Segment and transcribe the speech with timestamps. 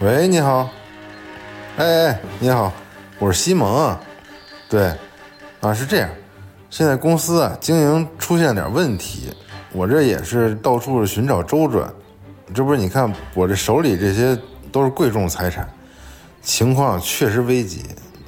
[0.00, 0.66] 喂，你好。
[1.76, 2.72] 哎哎，你好，
[3.18, 3.94] 我是西蒙。
[4.66, 4.90] 对，
[5.60, 6.08] 啊是这样，
[6.70, 9.30] 现在公司啊经营出现点问题，
[9.72, 11.92] 我这也是到处寻找周转。
[12.54, 14.34] 这不是你看我这手里这些
[14.72, 15.68] 都是贵重财产，
[16.40, 17.84] 情况确实危急。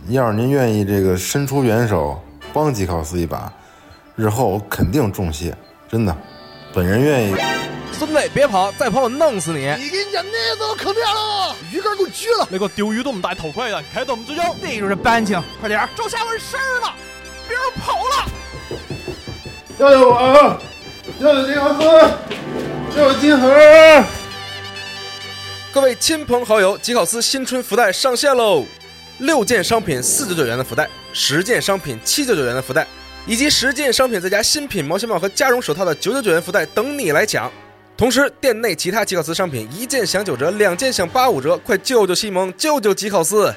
[0.09, 3.51] 要是您愿意这个伸出援手帮吉考斯一把，
[4.15, 5.57] 日后我肯定重谢，
[5.89, 6.15] 真的。
[6.75, 7.62] 本人愿意。
[8.05, 9.61] 孙子，别跑，再跑我弄死你！
[9.79, 12.49] 你给你讲那都坑掉了，鱼竿给我撅了。
[12.51, 14.43] 那个丢鱼都不戴头盔的，开动我们追究。
[14.61, 15.89] 逮住这班情，快点！
[15.97, 16.93] 周下文事儿了，
[17.47, 18.27] 别人跑了。
[19.79, 20.61] 救救我！
[21.21, 22.11] 救救吉考斯！
[22.97, 24.05] 救金盒！
[25.73, 28.67] 各位亲朋好友，吉考斯新春福袋上线喽！
[29.19, 32.85] 六件商品四九九元的福袋，十件商品七九九元的福袋，
[33.27, 37.49] 以及十件商品再加新品毛线帽和加绒手套的九九九元福袋等你来抢。
[38.03, 43.55] 同时，店内其他吉考斯商品一件享九折，两件享八五折，快救救西蒙，救救吉考斯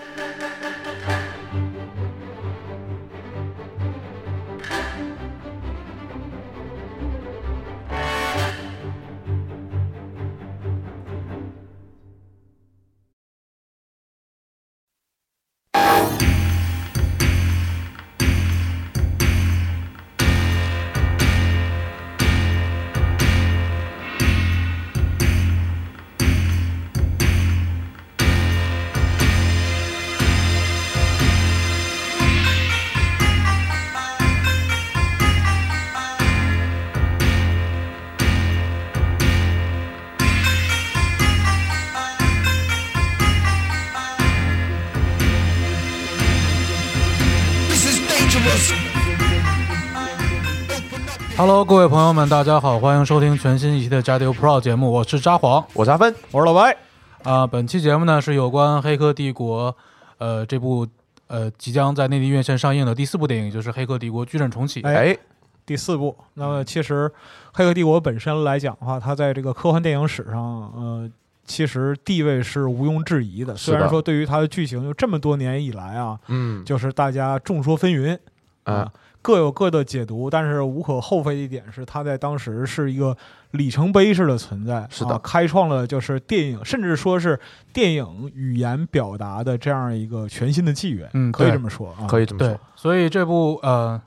[51.56, 56.76] ！Hello，各位朋友们，大家好，欢迎收听全新一期的《加丢 Pro》节目，我是札幌我是阿芬，我是老白。
[57.24, 59.72] 啊、本期节目呢是有关《黑客帝国》
[60.18, 60.86] 呃这部
[61.28, 64.82] 呃即将在内地院线上映的第四部电影，就是《黑客帝国：矩阵重启》。
[64.86, 65.18] 哎，
[65.66, 66.14] 第四部。
[66.34, 67.10] 那么，其实
[67.54, 70.38] 《黑客帝国》本身来讲的话，它在这个科幻电影史上，
[70.76, 71.10] 呃，
[71.46, 78.20] 其实地位是毋庸置疑的虽然说对于它的剧情，就这么多年以来啊，嗯就是大家众说纷纭
[78.66, 78.92] 啊，
[79.26, 80.30] 各有各的解读。
[80.30, 83.18] 但是无可厚非的一点是，它在当时是一个
[83.52, 87.40] 里程碑式的存在，是的啊开创了就是电影，甚至说是
[87.74, 91.10] 电影语言表达的这样一个全新的纪元。
[91.14, 92.06] 嗯可以这么说啊。
[92.08, 94.00] 可以这么对说。，所以这部呃，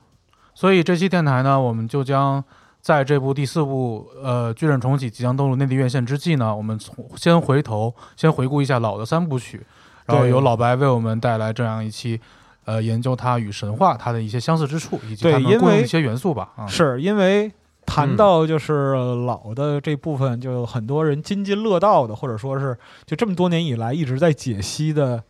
[0.55, 2.41] 所以这期电台呢，我们就将
[2.79, 9.65] 在这部第四部呃《矩阵重启》即将登陆内地院线之际呢，我们从先回头先回顾一下老的三部曲，
[10.05, 12.21] 然后由老白为我们带来这样一期。
[12.65, 16.51] 呃，研究它与神话它的一些相似之处，以及它们因为共用的一些元素吧。
[16.55, 17.51] 啊，是因为
[17.85, 18.93] 谈嗯到就是
[19.25, 25.23] 老的这部分，就很多人津津乐道的，或者说是就这么多年以来一直在解析的，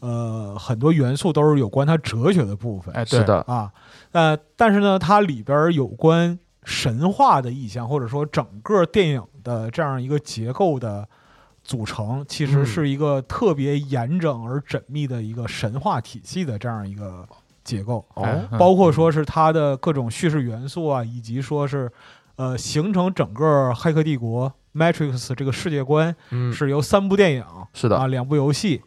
[0.00, 3.70] 呃，很多元素都是有关它哲学的部分哎，对是的，啊。
[4.10, 11.08] 呃，但是呢，它里边有关神话的意象，或者说整个电影的这样一个结构的。
[11.64, 12.66] 组成其实嗯。
[12.66, 17.26] 是一个特别严整而缜密的一个神话体系的这样一个
[17.62, 18.04] 结构。
[18.14, 18.58] 哎哦，嗯。
[18.58, 21.90] 包括说是它的各种叙事元素啊，以及说是
[22.36, 27.96] 呃形成整个《黑客帝国》Matrix 这个世界观，嗯，是由三部电影是的。
[27.96, 28.82] 啊，两部游戏，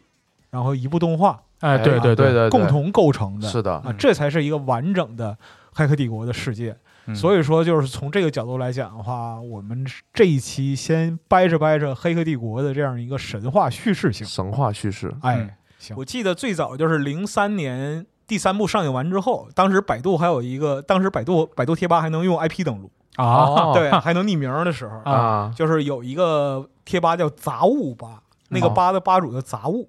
[0.50, 3.48] 然后一部动画哎，对哎对对对，共同构成的。
[3.48, 5.30] 是的，啊，这才是一个完整的
[5.72, 6.76] 《黑客帝国》的世界。
[7.06, 7.14] 嗯。
[7.14, 14.26] 所以说，就是从这个角度来讲的话，我们这一期先掰扯掰扯《黑客帝国》的这样一个神话叙事性。
[14.26, 15.50] 神话叙事，哎，嗯。
[15.78, 29.88] 行，我记得最早就是零三年第三部上映完之后，当时百度还有一个，当时百度百度贴吧还能用 IP 登录，啊，哦对，还能匿名的时候，啊，就是有一个贴吧叫杂物吧，那个哦吧的吧主叫杂物。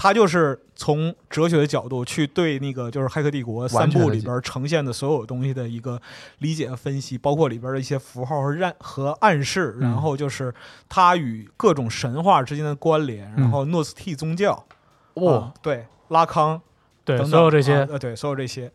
[0.00, 6.00] 他就是从哲学的角度去对那个就是《黑客帝国》三部里边呈现的所有东西的一个
[6.38, 9.90] 理解和分析，包括里边的一些符号和暗和暗示，嗯。
[9.90, 10.54] 然后就是
[10.88, 14.64] 它与各种神话之间的关联，嗯然后诺斯替宗教，
[15.14, 16.62] 哇啊，对，拉康
[17.04, 17.78] 对等等所有这些。
[17.80, 18.70] 啊，呃，对，所有这些。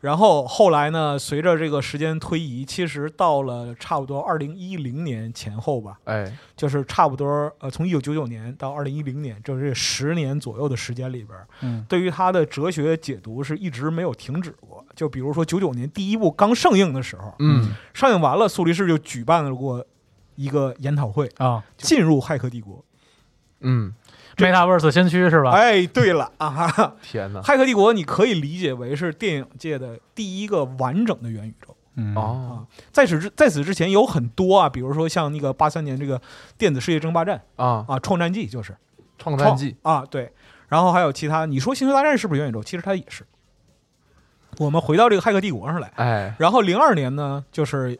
[0.00, 11.84] 然后后来呢，随着这个时间推移，其实到了差不多二零一零年前后吧，哎，就是差不多呃，从一九九九年到二零一零年，就是这十年左右的时间里边，嗯。
[11.88, 14.84] 对于他的哲学解读是一直没有停止过。
[14.94, 19.84] 就比如说九九年第一部刚上映的时候，嗯，上映完了，苏黎世就举办了过
[20.36, 21.64] 一个研讨会，啊。
[21.76, 22.84] 进入骇客帝国。
[23.60, 23.92] 嗯，
[24.36, 25.50] ，Metaverse 先驱是吧？
[25.50, 31.74] 哎，对了啊哈哈， 天哪，骇客帝国你可以理解为是电影界的第一个完整的元宇宙。
[31.98, 36.20] 嗯哦在此之在此之前有很多啊，比如说像那个八三年这个
[36.58, 38.76] 电子世界争霸战啊，啊，创战记就是
[39.18, 40.30] 创创战记，啊，对，
[40.68, 42.62] 然后还有其他，你说星球大战是不是元宇宙？
[42.62, 43.24] 其实它也是。
[44.58, 47.98] 我们回到这个《骇客帝国》上来，哎，然后零二年呢，就是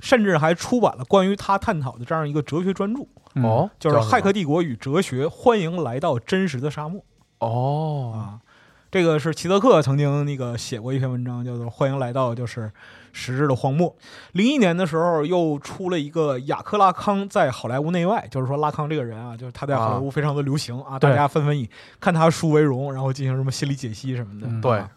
[0.00, 3.06] 甚至还出版了关于他探讨的这样一个哲学专著，嗯
[3.42, 7.02] 哦，就是《骇客帝国与哲学》，欢迎来到真实的沙漠
[7.38, 8.40] 哦，啊。
[8.88, 12.70] 这个是齐泽克曾经那个写过一篇文章，叫做《欢迎来到就是
[13.12, 13.90] 实质的荒漠》。
[14.32, 21.10] 零一年的时候，又出了一个雅克拉康在好莱坞内外，就是说拉康这个人啊，就是他在好莱坞非常的流行啊，对。
[21.10, 21.68] 大家纷纷以
[22.00, 24.46] 看他书为荣，然后进行什么心理解析什么的。
[24.46, 24.78] 嗯对。
[24.78, 24.90] 啊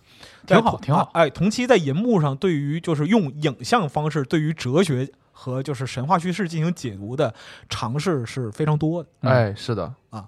[0.46, 1.02] 挺好挺好。
[1.02, 5.10] 啊哎，同期在银幕上对于就是用影像方式对于哲学
[5.40, 7.34] 和就是神话叙事进行解读的
[7.70, 9.10] 尝试是非常多的。
[9.22, 9.32] 嗯。
[9.32, 9.94] 哎，是的。
[10.10, 10.28] 啊，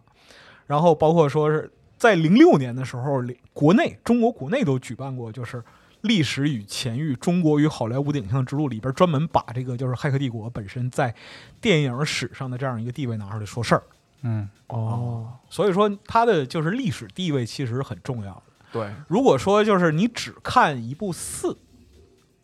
[0.67, 3.21] 然后包括说是在零六年的时候，
[3.51, 5.61] 国内中国国内都举办过，就是
[5.99, 11.13] 历史与前域：中国与好莱坞的影像之路里边专门把这个就是《骇客帝国》本身在
[11.59, 13.83] 电影史上的这样一个地位拿出来说事儿。
[14.21, 14.49] 嗯。
[14.67, 18.43] 哦，所以说它的就是历史地位其实很重要的。
[18.71, 21.57] 对，如果说就是你只看一部四，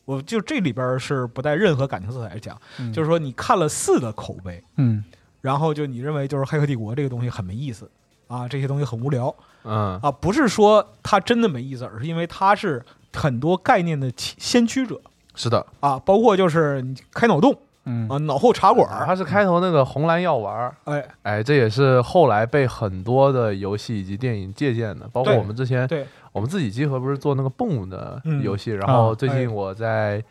[0.07, 5.03] 我就这里边是不带任何感情色彩来讲，嗯就是说你看了四的口碑，嗯
[5.41, 7.89] 然后就你认为就是《黑客帝国》这个东西很没意思
[8.27, 12.81] 啊，这些东西很无聊嗯，啊，不是说它真的没意思，而是因为它是
[13.13, 14.99] 很多概念的先驱者
[15.35, 18.07] 是的，啊，包括就是你开脑洞嗯。
[18.09, 30.23] 啊，脑后茶馆儿，它是开头那个红蓝药丸儿，哎，哎，这也是后来被很多的游戏以及电影借鉴的，包括我们之前对，我们自己集合不是做那个蹦舞的嗯游戏，然后最近我在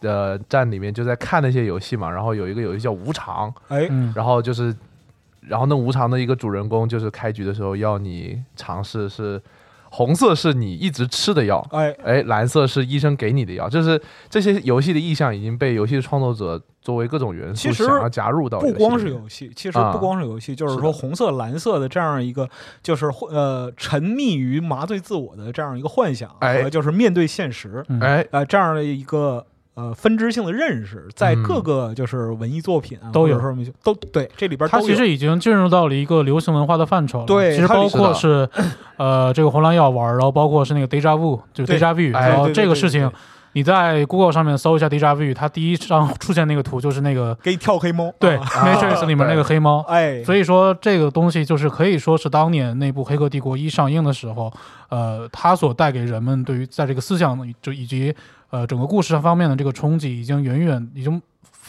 [0.00, 4.12] 呃站里面就在看那些游戏嘛，然后有一个游戏叫无常，哎，嗯。
[4.16, 4.74] 然后就是，
[5.40, 9.40] 然后那无常的一个主人公就是开局的时候要你尝试是
[9.94, 14.00] 红色是你一直吃的药，哎，哎，蓝色是医生给你的药，就是
[14.30, 22.48] 这些游戏的意象已经被游戏的创作者作为各种元素其实想要加入到不光是游戏，其实啊不光是游戏，就是说红色、蓝色的这样一个，
[22.82, 26.62] 就是呃沉迷于麻醉自我的这样一个幻想，哎。
[26.62, 28.00] 和就是面对现实，嗯。
[28.00, 31.42] 哎，呃这样的一个呃分支性的认识，在嗯。
[31.42, 33.40] 各个就是文艺作品啊，都有。
[33.82, 37.26] 都对这里边它其实已经进入到了一个流行文化的范畴了。
[37.52, 38.48] 其实包括是，
[38.96, 43.10] 呃，这个红蓝药丸，然后包括是那个 deja vu，就是 deja vu，哎然后对对对这个事情，
[43.54, 49.80] 你在 Google 上面搜一下 deja vu，它第一张出现那个图就是那个给你跳黑猫，对啊 Matrix 里面那个黑猫。
[49.88, 54.52] 哎，所以说，这个东西就是可以说是当年那部《黑客帝国一》上映的时候，
[54.88, 58.14] 呃，它所带给人们对于在这个思想就以及
[58.52, 61.20] 呃整个故事方面的这个冲击，已经远远已经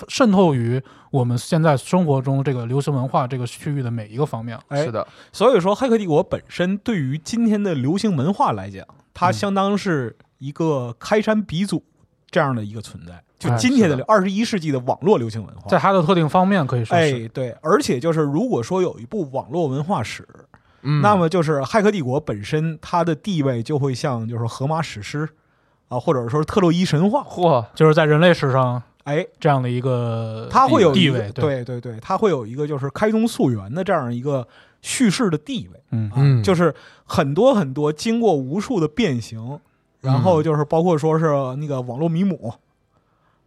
[0.07, 0.81] 渗透于
[1.11, 4.59] 我们现在生活中这个流行文化这个区域的每一个方面。
[4.67, 11.83] 哎是的，所以说，《黑客帝国》本身对于今天的流行文化来讲，它嗯相当是一个开山鼻祖
[12.29, 13.23] 这样的一个存在。
[13.39, 20.27] 就哎今天的的二十一世纪的网络流行文化，在它的特定方面可以说是，哎，对，而且就是如果说有一部网络文化史，
[20.81, 25.29] 嗯，那么就是《骇客帝国》本身它的地位就会像就是荷马史诗
[25.87, 34.47] 啊，或者说是特洛伊神话，嚯，就是在人类史上哎，这样的一个它会有地位，，对对对，它会有一个就是开宗溯源的这样一个
[34.81, 35.79] 叙事的地位。
[35.91, 36.73] 嗯啊，嗯就是
[37.05, 39.59] 很多很多经过无数的变形，
[40.01, 41.25] 然后就是包括说是
[41.57, 42.53] 那个网络迷母，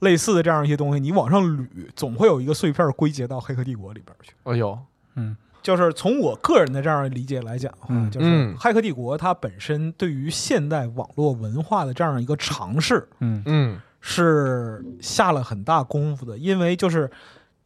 [0.01, 4.33] 类似的这样一些东西，你往上捋，总会有一个碎片归结到《黑客帝国》里边去。
[4.45, 4.79] 哎呦，
[5.15, 8.09] 嗯就是从我个人的这样理解来讲的话，嗯。
[8.09, 13.43] 就是嗯《骇客帝国》它本身对于现代网络文化的这样一个尝试，嗯。
[13.47, 17.11] 嗯，是下了很大功夫的，因为就是。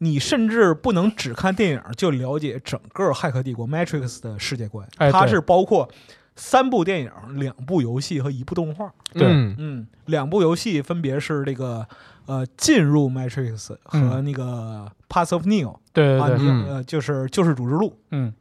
[0.03, 5.87] 你甚至不能只看电影就了解整个《骇客帝国》Matrix 的世界观，哎它是包括
[6.35, 8.91] 三部电影、两部游戏和一部动画。
[9.13, 9.29] 对。
[9.29, 9.55] 嗯。
[9.59, 11.87] 嗯，两部游戏分别是这个
[12.25, 16.67] 呃进入 Matrix 和那个 Path of Neo、啊，对对对，你嗯。
[16.69, 17.97] 呃就是救世主之路。
[18.11, 18.33] 嗯。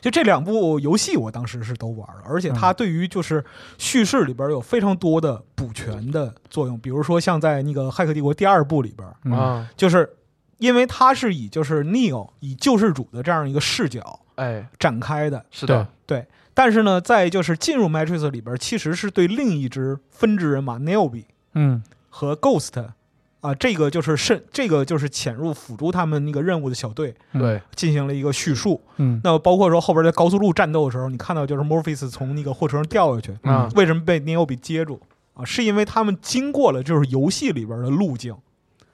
[0.00, 2.54] 就这两部游戏，我当时是都玩了，而且嗯。
[2.54, 3.44] 它对于就是
[3.78, 9.32] 叙事里边有非常多的补全的作用，比如说像在那个《骇客帝国》第二部里边，嗯。
[9.32, 10.08] 啊，就是
[10.58, 16.26] 因为它是以就是 Neo 以救世主的这样一个视角哎，展开的，是的，对。
[16.54, 21.82] 但是呢，在就是进入 Matrix 里边，其实是对另一支分支人马 Neobi 嗯。
[22.10, 22.72] 和 Ghost
[23.40, 28.80] 啊，这个就是渗，这个就是潜入辅助他们那个任务的小队嗯对，进行了一个叙述。
[28.96, 35.00] 嗯那包括说后边在高速路战斗的时候，你看到就是 Morpheus 从那个货车上掉下去，啊，为什么被 Neobi 接住
[35.34, 35.44] 啊？
[35.44, 38.34] 是因为他们经过了就是游戏里边的路径。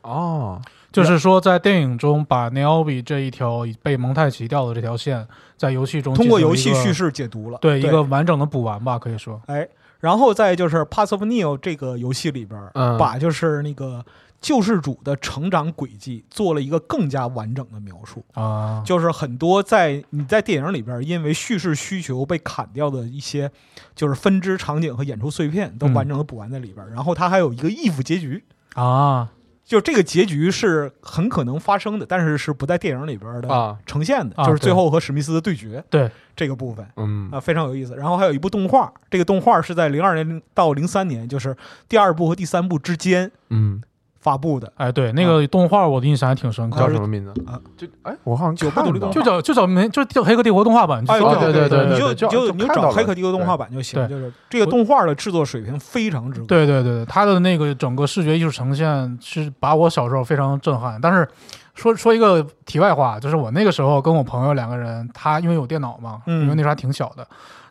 [0.03, 0.61] 哦，
[0.93, 9.67] 就是说，在电影中把 Neobi 这一条被蒙太奇掉的这条线，在游戏中通过游戏叙，事解读了，对一个完整的补完吧，可以说，哎，
[10.01, 12.61] 然后再就是《Pass of Neo》这个游戏里边
[12.99, 14.05] 把就是那个
[14.45, 18.23] 救世主的成长轨迹做了一个更加完整的描述。
[18.35, 23.51] 啊，就是很多在你在电影里边因为叙事需求被砍掉的一些，
[23.95, 26.87] 就是分支场景和演出碎片都嗯完整的补完在里边。
[26.91, 29.31] 然后它还有一个 if 结局，啊，
[29.65, 36.87] 就这个结局是很可能发生的，但是是不在电影里边的啊，呈现的，啊就是最后和史密斯的对决对，这个部分。
[36.99, 37.97] 嗯啊，非常有意思。
[37.97, 41.57] 然后还有一部动画，这个动画是在零二年到零三年，就是
[41.89, 43.81] 第二部和第三部之间嗯，
[44.25, 44.73] 发布的。
[44.77, 47.61] 哎，对，那个动画我的印象还挺深刻，叫什么名字啊？
[47.77, 54.01] 就哎，我好像九部看到独立动画就叫就叫没就叫《黑客帝国》动画版，哎，搜对对对你就就你就你就找《黑客帝国》动画版就行。
[54.01, 56.47] 对就是这个动画的制作水平非常之高。
[56.47, 60.99] 对对对，它的那个整个视觉艺术呈现是把我小时候非常震撼。
[60.99, 61.29] 但是
[61.75, 67.27] 说说一个题外话，就是我那个时候跟我朋友两个人，他因为有电脑嘛，嗯因为那时候还挺小的，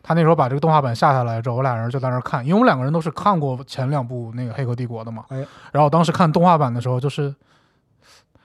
[0.06, 5.24] 他那时候把这个动画版下下来之后，我俩人就在那儿看，因为我们两个人都是看过前两部那个《黑客帝国》的嘛。
[5.30, 5.42] 哎
[5.72, 7.34] 然后当时看动画版的时候，就是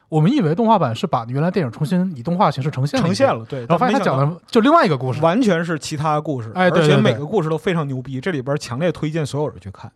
[0.08, 3.60] 我们以为动画版是把原来电影重新以动画形式呈现了，呈现了，对。
[3.60, 5.22] 然后发现他讲的就另外一个故事。
[5.22, 8.22] 完全是其他故事，哎对对对而且每个故事都非常牛逼。
[8.22, 9.92] 这里边强烈推荐所有人去看。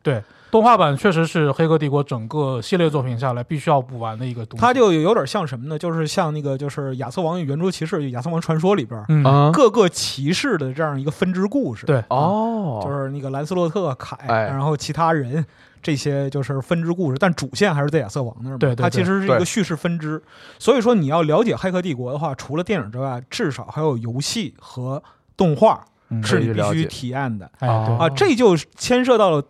[0.53, 4.61] 动画版确实是《黑客帝国》整个系列作品下来必须要补完的一个东西。
[4.63, 5.79] 它就有点像什么呢？
[5.79, 9.03] 就是像那个就是亚瑟王与圆桌骑士，就亚瑟王传说里边
[9.51, 11.87] 各个骑士的这样一个分支故事。
[11.87, 15.43] 对哦，就是那个兰斯洛特、凯，哎然后其他人
[15.81, 18.59] 这些就是分支故事，但主线还是在亚瑟王那儿嘛。
[18.59, 20.21] 对对它其实是一个叙事分支，
[20.59, 25.01] 所以说你要了解《黑客帝国》的话，除了电影之外，至少还有游戏和
[25.35, 28.09] 动画嗯是你必须体验的哎对哦啊。
[28.09, 29.43] 这就牵涉到了。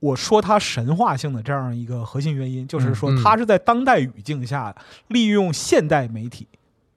[0.00, 4.74] 我说它神话性的这样一个核心原因，就是说它是在当代语境下
[5.08, 6.46] 利用现代媒体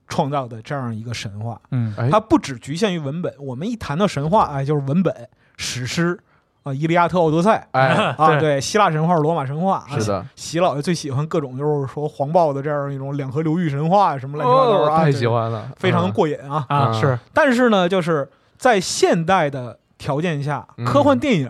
[0.07, 1.59] 创造的这样一个神话。
[1.71, 3.33] 嗯哎它不只局限于文本。
[3.39, 6.19] 我们一谈到神话，哎，就是文本、史诗
[6.63, 9.77] 啊，《伊利亚特》《奥德赛》哎，啊，对，希腊神话、罗马神话。
[9.89, 16.63] 啊是的，喜老爷最喜欢各种就是说黄暴的这样一种两河流域神话什么乱七八糟啊，太喜，欢了，非常嗯过瘾啊。
[16.69, 21.49] 啊嗯是但是呢，就是在现代的条件下，嗯科幻电影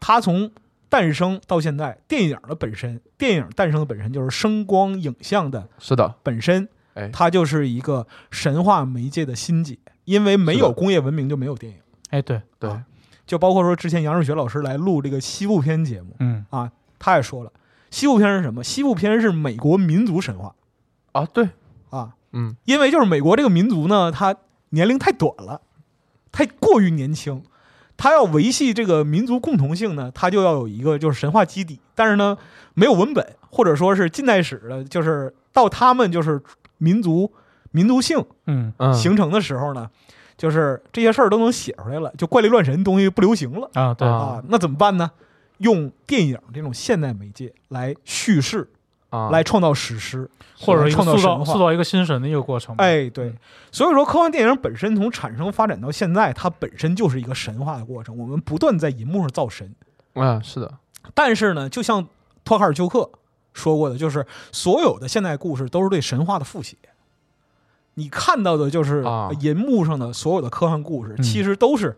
[0.00, 0.50] 它从
[0.88, 11.78] 诞生到现在，电影的本身，电影诞生的本身就是声光影像的是的，本身哎，它就是一个神话媒介的心结，因为没有工业文明就没有电影。
[12.10, 12.40] 哎对。
[12.58, 12.70] 对。
[12.70, 12.84] 啊
[13.26, 16.46] 就包括说之前杨世学老师来录这个西部片节目嗯。
[16.48, 17.52] 啊，他也说了，
[17.90, 18.64] 西部片是什么？
[18.64, 20.54] 西部片是美国民族神话。
[21.12, 21.50] 啊，对，
[21.90, 24.34] 啊，嗯，因为就是美国这个民族呢，他
[24.70, 25.60] 年龄太短了，
[26.32, 27.42] 太过于年轻，
[27.98, 32.38] 他要维系这个民族共同性呢，他就要有一个就是神话基底，但是呢，
[32.72, 36.40] 没有文本，或者说是近代史的，就是到他们就是
[36.78, 37.30] 民族
[37.72, 38.72] 民族性嗯。
[38.78, 39.90] 嗯，形成的时候呢，
[40.36, 43.68] 就是这些事儿都能写出来了，就怪力乱神东西不流行了。
[43.74, 44.08] 啊对。
[44.08, 45.10] 啊啊，那怎么办呢？
[45.58, 48.70] 用电影这种现代媒介来叙事，
[49.10, 51.52] 啊，来创造史诗，或者创造塑造神话。
[51.52, 52.74] 塑造一个新神的一个过程。
[52.76, 53.34] 哎，对，
[53.72, 58.16] 所以说科幻电影本身从产生发展到现在，它本身就是一个神话的过程。
[58.18, 59.74] 我们不断在银幕上造神，
[60.14, 60.74] 啊，是的，
[61.14, 62.06] 但是呢，就像
[62.44, 63.10] 托卡尔丘克
[63.52, 66.76] 说过的，就是所有的现代故事都是对神话的复写。
[67.94, 69.30] 你看到的就是啊。
[69.40, 71.22] 银幕上的所有的科幻故事，嗯。
[71.22, 71.96] 其实都是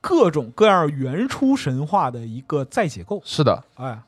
[0.00, 3.20] 各种各样原初神话的一个再解构。
[3.24, 4.00] 是的，哎，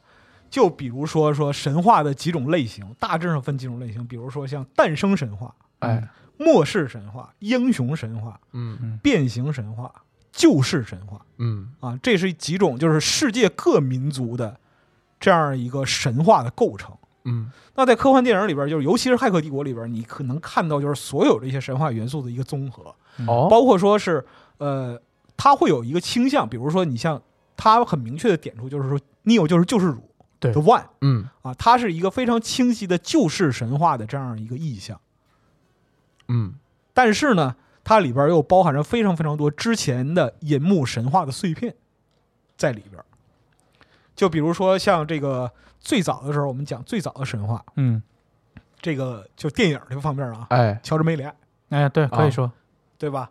[0.52, 6.06] 就比如说说神话的几种类型，大致上分几种类型，比如说像诞生神话、哎，
[6.36, 9.00] 末世神话、英雄神话、嗯。
[9.02, 9.90] 变形神话、
[10.30, 14.60] 救世神话嗯，啊，这是几种就是世界各民族的
[15.18, 16.94] 这样一个神话的构成。
[17.24, 22.94] 嗯，那在科幻电影里边，就是尤其是《骇客帝国》里边，你可能看到就是所有这些神话元素的一个综合，
[23.26, 24.22] 哦，包括说是
[24.58, 25.00] 呃，
[25.34, 27.22] 它会有一个倾向，比如说你像
[27.56, 30.11] 它很明确的点出，就是说 Neo 就是救世主
[30.42, 35.00] 对，The One 嗯啊，它是一个非常清晰的旧式神话的这样一个意象。
[36.26, 36.54] 嗯，
[36.92, 41.76] 但是呢，它里边又包含着非常非常多之前的银幕神话的碎片
[42.56, 43.00] 在里边。
[44.16, 48.02] 就比如说像这个最早的时候，我们讲最早的神话，嗯，
[48.80, 51.34] 这个就电影这个方面啊，哎，乔治梅里爱，
[51.70, 52.50] 哎对，可以说
[52.98, 53.30] 对吧？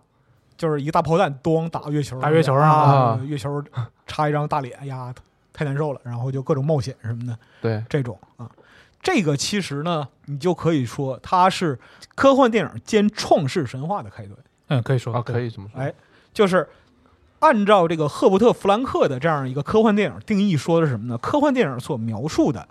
[0.58, 3.64] 就是一个大炮弹咣打到月球，打月球上啊啊，月球
[4.06, 5.12] 插一张大脸，哎呀，
[5.54, 8.50] 太难受了，然后就各种冒险什么的对，这种啊。
[9.02, 11.80] 这个其实呢，你就可以说它是
[12.16, 14.38] 科幻电影兼创世神话的开端。
[14.68, 15.94] 嗯可以说啊，可以以这么说，哎，
[16.34, 16.70] 就是
[17.40, 21.18] 按照这个赫伯特·弗兰克的这样一个科幻电影定义，说的是什么呢？
[21.18, 22.68] 科幻电影所描述的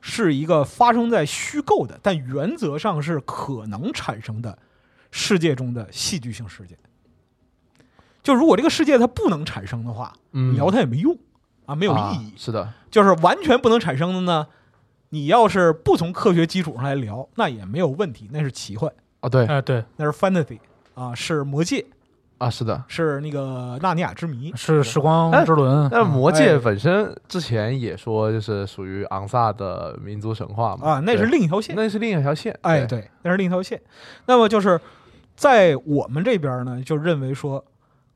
[0.00, 4.58] 是一个发生在虚构的，但原则上是可能产生的
[5.10, 6.76] 世界中的戏剧性事件。
[8.22, 11.14] 就如果这个世界它不能产生的话，嗯，你聊它也没用
[11.66, 12.32] 啊，没有啊意义。
[12.36, 14.46] 是的，就是完全不能产生的呢，
[15.10, 20.58] 你要是不从科学基础上来聊，那也没有问题，那是奇幻，哦对哎，对，那是 fantasy
[20.94, 21.84] 啊，是魔界，
[22.38, 22.84] 啊是的。
[22.88, 24.52] 是那个纳尼亚之谜。
[24.54, 25.88] 是时光之轮。
[25.90, 31.74] 但魔戒哎本身之前也说就是属于昂萨的民族神话嘛啊，那是另一条线。
[31.74, 33.80] 那是另一条线，哎，对，那是另一条线。
[34.26, 34.80] 那么就是
[35.34, 37.64] 在我们这边呢，就认为说，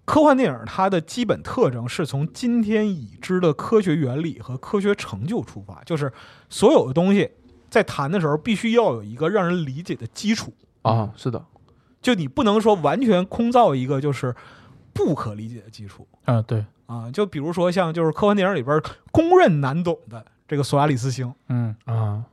[0.08, 6.10] 科幻电影它的基本特征是从今天已知的科学原理和科学成就出发，就是
[6.48, 7.30] 所有的东西
[7.68, 10.50] 在谈的时候必须要有一个让人理解的基础。
[10.80, 11.44] 啊是的，
[12.00, 14.34] 就你不能说完全空造一个就是
[14.94, 17.10] 不可理解的基础啊，对，啊。
[17.10, 18.80] 就比如说像就是科幻电影里边
[19.12, 22.24] 公认难懂的这个索亚里斯星、嗯啊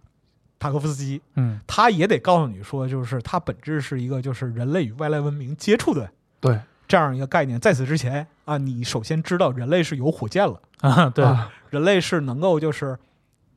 [0.58, 7.60] 塔科夫斯基，嗯，他也得告诉你说，就是它本质是一个就是人类与外来文明接触的对这样一个概念。
[7.60, 12.98] 在此之前啊，你首先知道人类是有火箭了，啊，对，啊人类是能够就是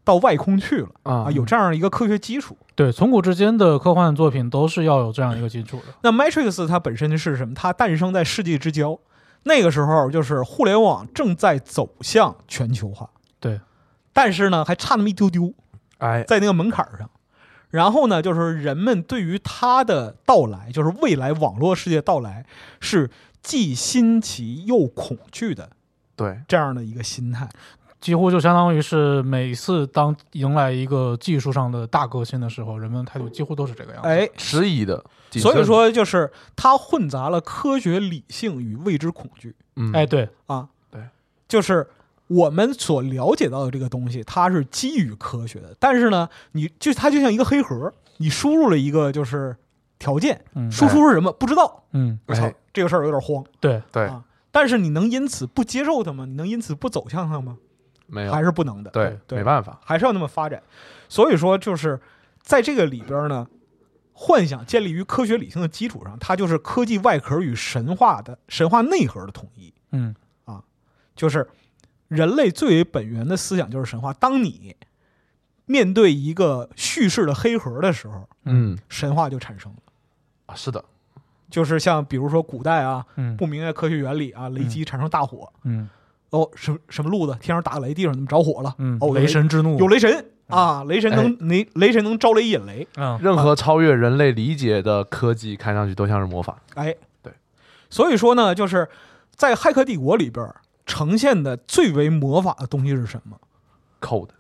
[0.05, 2.57] 到外空去了啊啊，有这样一个科学基础。
[2.75, 5.87] 对，从古至今的科幻作品都是要有这样一个基础的。
[6.03, 7.55] 那 Matrix 它本身是什么？
[7.55, 8.99] 它诞生在世纪之交，
[9.43, 13.61] 那个时候就是互联网正在走向全球化，对，
[14.13, 15.53] 但是呢还差那么一丢丢，
[15.99, 17.11] 哎在那个门槛上。
[17.71, 22.47] 然后呢，就是人们对于它的到来，就是未来网络世界到来，
[22.81, 23.11] 是
[23.43, 25.71] 既新奇又恐惧的
[26.17, 27.49] 对这样的一个心态。
[28.01, 39.53] 几乎就相当于是每次当迎来一个技术上的大革新的时候，人们的态度几乎都是这个样子。，哎，迟疑的，所以说就是它混杂了科学理性与未知恐惧。
[39.75, 41.03] 嗯哎，对，啊，对，
[41.49, 41.89] 就是
[42.29, 49.57] 我们所了解到的这个东西，它是基于科学的，但是呢，你就它就像一个黑盒，你输入了一个就是
[49.99, 54.25] 条件，嗯，输出是什么不知道，嗯，我操哎，这个事儿有点慌对，对啊。
[54.51, 56.25] 但是你能因此不接受它吗？
[56.25, 57.59] 你能因此不走向它吗？
[58.07, 60.63] 没有还是不能的，对对没办法还是要那么发展。
[61.09, 62.01] 所以说，就是
[62.43, 63.47] 在这个里边呢，
[64.13, 69.73] 幻想建立于科学理性的基础上，它就是科技外壳与神话的神话内核的统一。
[69.93, 70.15] 嗯，
[70.45, 70.63] 啊
[71.15, 71.47] 就是
[72.09, 74.13] 人类最为本源的思想就是神话。
[74.13, 74.75] 当你
[75.67, 78.77] 面对一个叙事的黑盒的时候，嗯。
[78.89, 79.79] 神话就产生了。
[80.47, 80.85] 啊是的。
[81.51, 85.89] 就是像比如说古代啊，嗯，不明白科学原理啊，雷击产生大火，嗯。
[86.31, 88.75] 哦，什什么路子，天上打个雷，地上怎么着火了？
[88.79, 89.79] 嗯，哦，雷神之怒。
[89.79, 90.27] 有雷神。
[90.49, 96.59] 啊，雷神能雷雷神能招雷引雷，嗯，任何超越人类理解的科技，看上去都像是魔法。
[96.73, 97.31] 哎，对，
[97.91, 98.89] 所以说呢，就是
[99.35, 100.51] 在《骇客帝国》里边
[100.89, 103.39] 呈现的最为魔法的东西是什么
[104.01, 104.31] ？code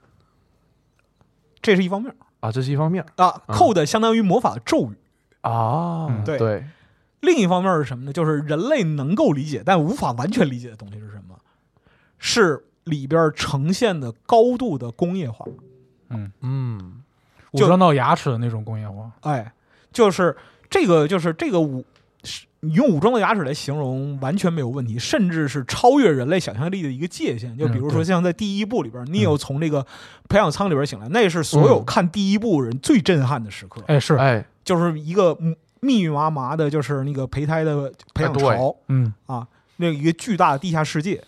[1.62, 4.96] 这是一方面啊，这是一方面啊嗯，code 相当于魔法的咒语。
[5.42, 6.64] 啊嗯对对
[7.20, 8.12] 另一方面是什么呢？
[8.12, 11.38] 就是人类能够理解但无法完全理解的东西是什么？
[12.18, 15.44] 是里边呈现的高度的工业化。
[16.08, 17.02] 嗯嗯
[17.52, 19.11] 武装到牙齿的那种工业化。
[19.20, 19.52] 哎，
[19.92, 20.37] 就是
[20.70, 21.84] 这个，就是这个武，是
[22.61, 27.57] 你用武装的牙齿来形容完全没有问题，甚至是超越人类想象力的一个界限。
[27.57, 29.87] 就比如说像在第一部里边，你有从这个
[30.29, 35.37] 培养舱里边醒来，那是所有嗯看第一部人最震撼的时刻，哎，是，哎就是一个
[35.81, 38.75] 密密麻麻的，就是那个胚胎的培养巢。
[38.88, 39.12] 嗯
[39.77, 41.23] 那一个巨大的地下世界，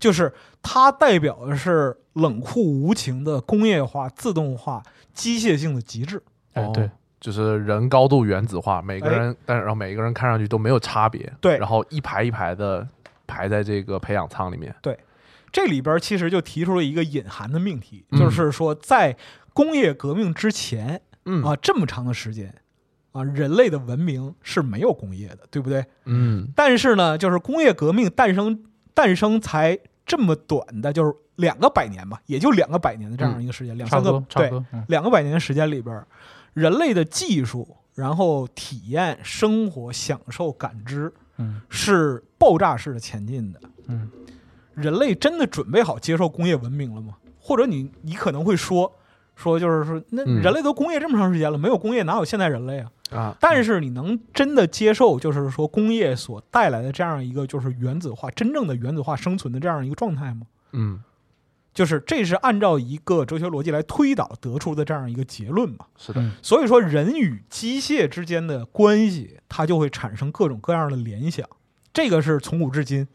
[0.00, 0.32] 就是
[0.62, 4.82] 它代表的是冷酷无情的工业化、自动化、
[5.12, 6.16] 机械性的极致。
[6.54, 6.90] 哦，哎对，
[7.24, 12.86] 就是人高度原子化，每个哎人，但然后每一个人看上去都没有差别，对然后一排一排的
[13.26, 14.98] 排在这个培养舱里面，对
[15.50, 19.16] 这里边其实就提出了一个隐含的命题，嗯就是说在
[19.54, 22.54] 工业革命之前嗯啊这么长的时间
[23.12, 25.82] 啊，人类的文明是没有工业的，对不对？
[26.04, 34.52] 嗯但是呢，就是工业革命诞生诞生才这么短的，就是两个百年吧，也就两个百年的这样一个时间，两三个对
[34.88, 36.04] 两个百年的时间里边，
[36.54, 43.60] 人类的技术，然后体验、生活、享受、感知嗯是爆炸式的前进的。
[43.88, 44.10] 嗯，
[44.74, 47.16] 人类真的准备好接受工业文明了吗？
[47.38, 48.90] 或者你你可能会说
[49.36, 52.90] 说就是说，那嗯人类都工业这么长时间了，没有工业哪有现代人类啊？
[53.10, 60.46] 啊，但是你能真的接受，就是说工业所带来的这样一个就是原子化、真正的原子化生存的这样一个状态吗？
[60.72, 61.00] 嗯
[61.74, 65.86] 就是这是按照一个哲学逻辑来推导得出的这样一个结论嘛？
[65.98, 71.44] 是的，嗯所以说，人与机械之间的关系，它就会产生各种各样的联想。
[71.92, 73.06] 这个是从古至今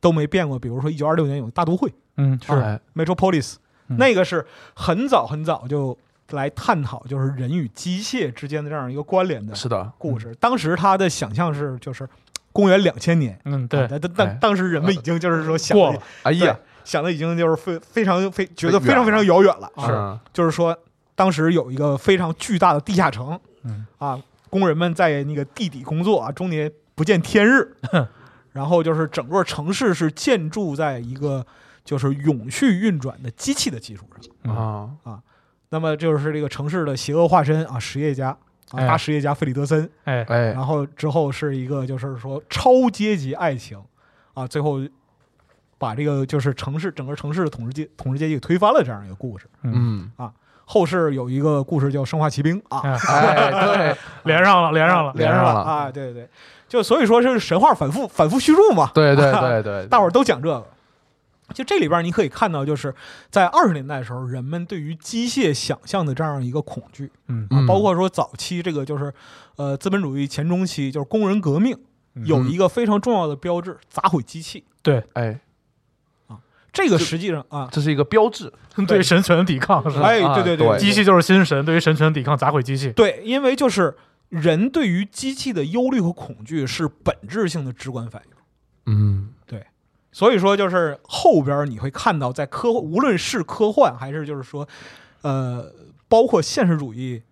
[0.00, 0.58] 都没变过。
[0.58, 3.54] 比如说，一九二六年有个大都会嗯是，哎 （Metropolis），
[3.88, 4.44] 嗯那个是
[4.74, 5.96] 很早很早就
[6.30, 10.34] 来探讨就是人与机械之间的这样一个关联的是的，故事。
[10.40, 12.08] 当时他的想象是就是
[12.52, 19.70] 公元两千年，嗯对啊，但但当时人们已经就是说想过了，哎呀，想的已经就是非非常非觉得非常非常遥远了。
[19.78, 20.76] 是啊就是说，
[21.14, 27.76] 当时有一个非常巨大的地下城，嗯啊，工人们在那个地底工作啊，终年不见天日。
[28.52, 31.46] 然后就是整个城市是建筑在一个
[31.84, 34.04] 就是永续运转的机器的基础
[34.42, 34.52] 上。
[34.52, 35.20] 啊啊，
[35.68, 38.30] 那么就是这个城市的邪恶化身啊，实业家
[38.70, 39.88] 啊，哎大实业家费里德森。
[40.02, 43.80] 哎，哎，然后之后是一个就是说超阶级爱情
[44.34, 44.80] 啊，最后
[45.80, 49.46] 把这个就是城市整个城市的统治阶统治阶级给推翻了这样一个故事。
[49.62, 50.12] 嗯。
[50.16, 50.30] 啊，
[50.66, 53.50] 后世有一个故事叫《生化奇兵》啊，哎哎，
[53.94, 55.60] 对， 连上了，连上了，连上了。
[55.62, 56.28] 啊，对对对，
[56.68, 60.64] 就所以说是神话反复反复叙述嘛，对对对对， 大伙儿都讲这个。
[61.52, 62.94] 就这里边你可以看到，就是
[63.28, 67.44] 在二十年代的时候，人们对于机械想象的这样一个恐惧，嗯。
[67.50, 69.12] 嗯包括说早期这个就是
[69.56, 71.76] 呃资本主义前中期，就是工人革命
[72.24, 74.62] 有一个非常重要的标志——砸毁机器。
[74.80, 75.02] 对。
[75.14, 75.40] 哎，
[76.72, 78.52] 这个实际上啊，这是一个标志，
[78.86, 80.06] 对神权的抵抗是吧？
[80.06, 82.92] 哎，啊对对对机器就是新神，对于神权的抵抗，砸毁机器。
[82.92, 83.96] 对，因为就是
[84.28, 88.30] 人对于机器的忧虑和恐惧是本质性的直观反应。
[88.86, 89.64] 嗯，对
[90.12, 94.66] 所以说，就是后边你会看到，在科无论是科幻还是就是说，
[95.22, 95.72] 呃，
[96.08, 97.22] 包括现实主义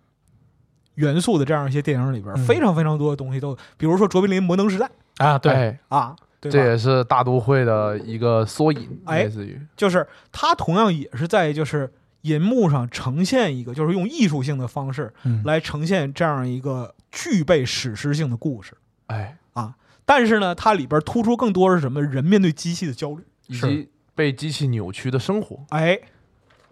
[0.95, 4.89] 元素的这样一些电影里边，嗯非常非常多的东西都，比如说卓别林《摩登时代》
[5.25, 6.57] 啊，对，哎啊，对这？
[6.65, 18.73] 也是大都会的一个缩影，哎类似于，就是它同样也是在就是银幕上呈现一个，就是用艺术性的方式嗯来呈现这样一个具备史诗性的故事。
[19.07, 19.75] 哎啊，
[20.05, 22.01] 但是呢，它里边突出更多是什么？
[22.01, 23.23] 人面对机器的焦虑。
[23.47, 25.97] 以及被机器扭曲的生活，哎，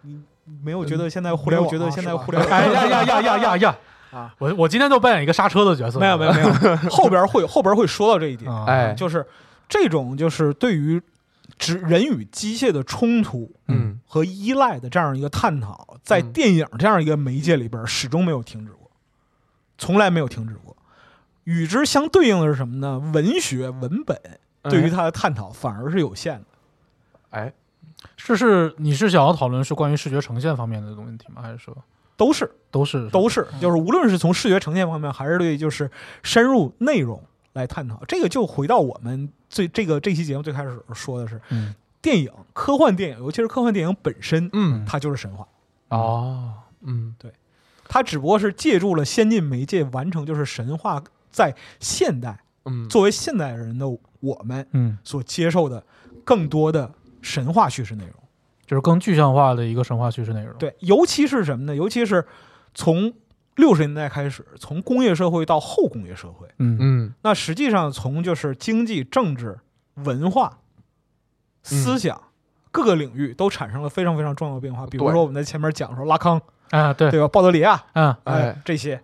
[0.03, 0.21] 你
[0.63, 1.67] 没有觉得现在互联网？
[1.71, 2.51] 觉得现在互联网？
[2.53, 3.77] 哎呀呀呀呀呀呀！
[4.13, 5.99] 啊，我我今天就扮演一个刹车的角色。
[5.99, 9.25] 没有没有没 有，后边会后边会说到这一点，啊，哎，就是
[9.67, 11.01] 这种就是对于
[11.58, 16.32] 只人与机械的冲突嗯，和依赖的这样一个探讨，在嗯。
[16.32, 18.91] 电影这样一个媒介里边始终没有停止过，
[19.77, 20.75] 从来没有停止过。
[21.45, 22.99] 与之相对应的是什么呢？
[23.13, 24.19] 文学文本
[24.63, 26.45] 对于它的探讨反而是有限的。
[27.30, 27.53] 哎，
[28.17, 31.41] 是是，你是想要讨论是关于视觉呈现方面的问题吗？
[31.41, 31.75] 还是说？
[32.17, 32.51] 都是。
[32.69, 33.10] 都是。
[33.10, 35.89] 都是，就是无论是从视觉呈现方面，还是对就是
[36.21, 41.73] 深入内容来探讨，这个就回到我们最这个这期节目最开始说的是嗯。
[41.99, 45.45] 电影，科幻电影，尤其是科幻电影本身，嗯，它就是神话，
[45.89, 47.33] 哦，嗯，对
[47.89, 53.86] 它只不过是借助了先进媒介完成，就是神话在现代嗯，作为现代人的
[54.19, 55.83] 我们嗯，所接受的
[56.23, 56.89] 更多的
[57.21, 58.13] 神话叙事内容。
[58.65, 61.75] 就是更具象化的一个神话叙事内容。，对，尤其是什么呢？
[61.75, 62.25] 尤其是
[62.73, 63.12] 从
[63.58, 66.78] 六十年代开始，从工业社会到后工业社会，嗯。
[66.80, 69.60] 嗯，那实际上从就是经济、政治、
[69.96, 70.60] 文化、
[71.63, 72.22] 思想、
[72.72, 74.88] 各个领域都产生了非常非常重要的变化。
[74.88, 77.28] 比如说我们在前面讲说拉康，啊，对，对吧？
[77.28, 78.62] 鲍德里亚，啊哎。
[78.63, 79.02] 这些，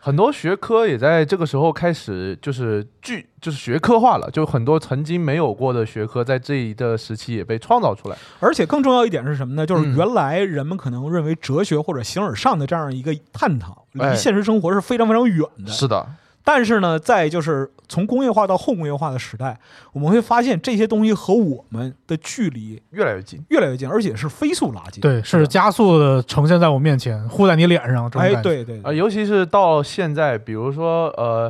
[0.00, 8.16] 很多学科也在这个时候开始就是具就是学科化了，就很多曾经没有过的学科在这一的时期也被创造出来。
[8.38, 9.66] 而且更重要一点是什么呢？
[9.66, 15.70] 就是嗯原来人们可能认为哲学或者形而上的这样一个探讨，离哎现实生活是非常非常远的。
[15.70, 16.06] 是的，
[16.52, 19.56] 但是呢，在就是从工业化到后工业化的时代，
[19.92, 23.40] 我们会发现这些东西和我们的距离越来越近。
[23.50, 25.00] 越来越近，而且是飞速拉近。
[25.00, 28.10] 对，是加速的呈现在我面前，呼在你脸上。
[28.10, 31.48] 这种哎，感觉，啊、对对对，尤其是到现在，比如说呃，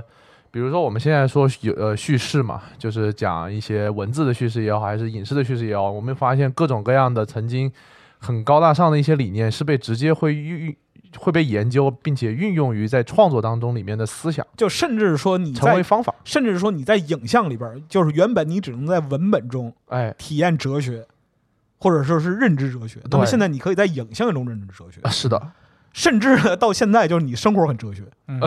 [0.51, 7.73] 比如说我们现在说有呃叙事嘛，就是讲一些文字的叙事也好，还是影视的叙事也好，我们发现各种各样的曾经
[8.19, 10.77] 很高大上的一些理念是被直接会运
[11.19, 16.15] 会被研究，并且运用于在创作当中里面的思想，就甚至说你在，成为方法。
[16.25, 21.07] 甚至说你在影像里边，就是原本你只能在文本中哎，体验哲学，
[21.79, 25.01] 或者说是认知哲学，那么对现在你可以在影像中认知哲学。
[25.03, 25.41] 啊，是的，
[25.93, 28.41] 甚至呢到现在就是你生活很哲学，嗯，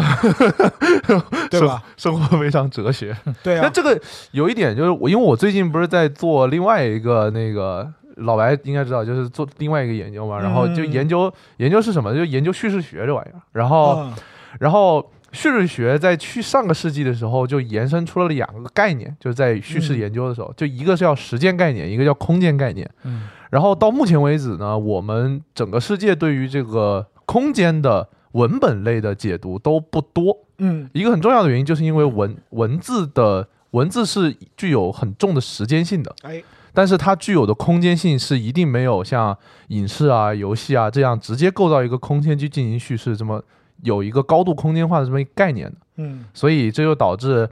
[1.51, 1.83] 对吧？
[1.97, 3.15] 生活非常哲学。
[3.43, 3.99] 对啊，那这个
[4.31, 13.41] 有一点就是我，因为我最近不是在做另外一个那个老白应该知道，就是做另外一个研究嘛，然后就嗯研究研究是什么，就研究叙事学这玩意儿。
[13.51, 14.13] 然后嗯
[14.59, 22.89] 然后叙事学在去上个世纪的时候就延伸出了两个概念，就是在叙事嗯研究的时候，就一个是叫时间概念，一个叫空间概念。
[23.03, 30.35] 嗯然后到目前为止呢，我们整个世界对于这个空间的文本类的解读都不多。
[30.57, 36.43] 嗯一个很重要的原因，就是因为文文字的文字是具有很重的时间性的，哎
[36.73, 43.43] 但是它具有的空间性是一定没有像影视啊、游戏啊这样直接构造一个空间去进行叙事这么
[43.83, 45.77] 有一个高度空间化的这么一个概念的。
[45.97, 46.25] 嗯。
[46.33, 47.47] 所以这就导致，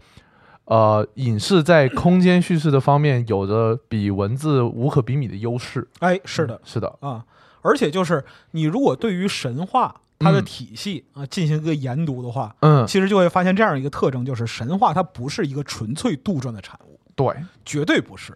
[0.66, 5.88] 呃，影视在空间叙事的方面有着比文字无可比拟的优势。
[6.00, 6.60] 哎，是的。
[6.64, 7.24] 是的，啊，
[7.62, 18.32] 而且就是你如果对于神话它的嗯体系啊进行一个研读的话，嗯，其实就会发现这样一个特征，就是神话它不是一个纯粹杜撰的产物，对，绝对不是，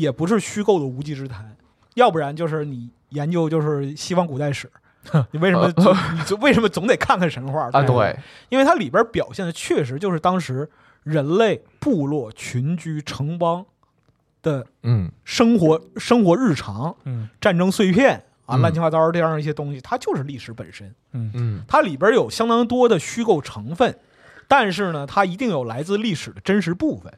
[0.00, 1.56] 也不是虚构的无稽之谈，
[1.94, 4.70] 要不然就是你研究就是西方古代史。
[5.30, 8.16] 你为什么总 你总为什么总得看看神话啊，对，
[8.50, 10.68] 因为它里边表现的确实就是当时
[11.02, 13.64] 人类部落群居城邦
[14.42, 15.10] 的嗯。
[15.24, 17.28] 生活生活日常、嗯。
[17.40, 18.60] 战争碎片啊、嗯。
[18.60, 20.94] 乱七八糟这样一些东西，它就是历史本身。
[21.12, 21.30] 嗯。
[21.34, 21.62] 嗯。
[21.66, 23.98] 它里边有相当多的虚构成分，
[24.46, 27.10] 但是呢，它一定有来自历史的真实部分。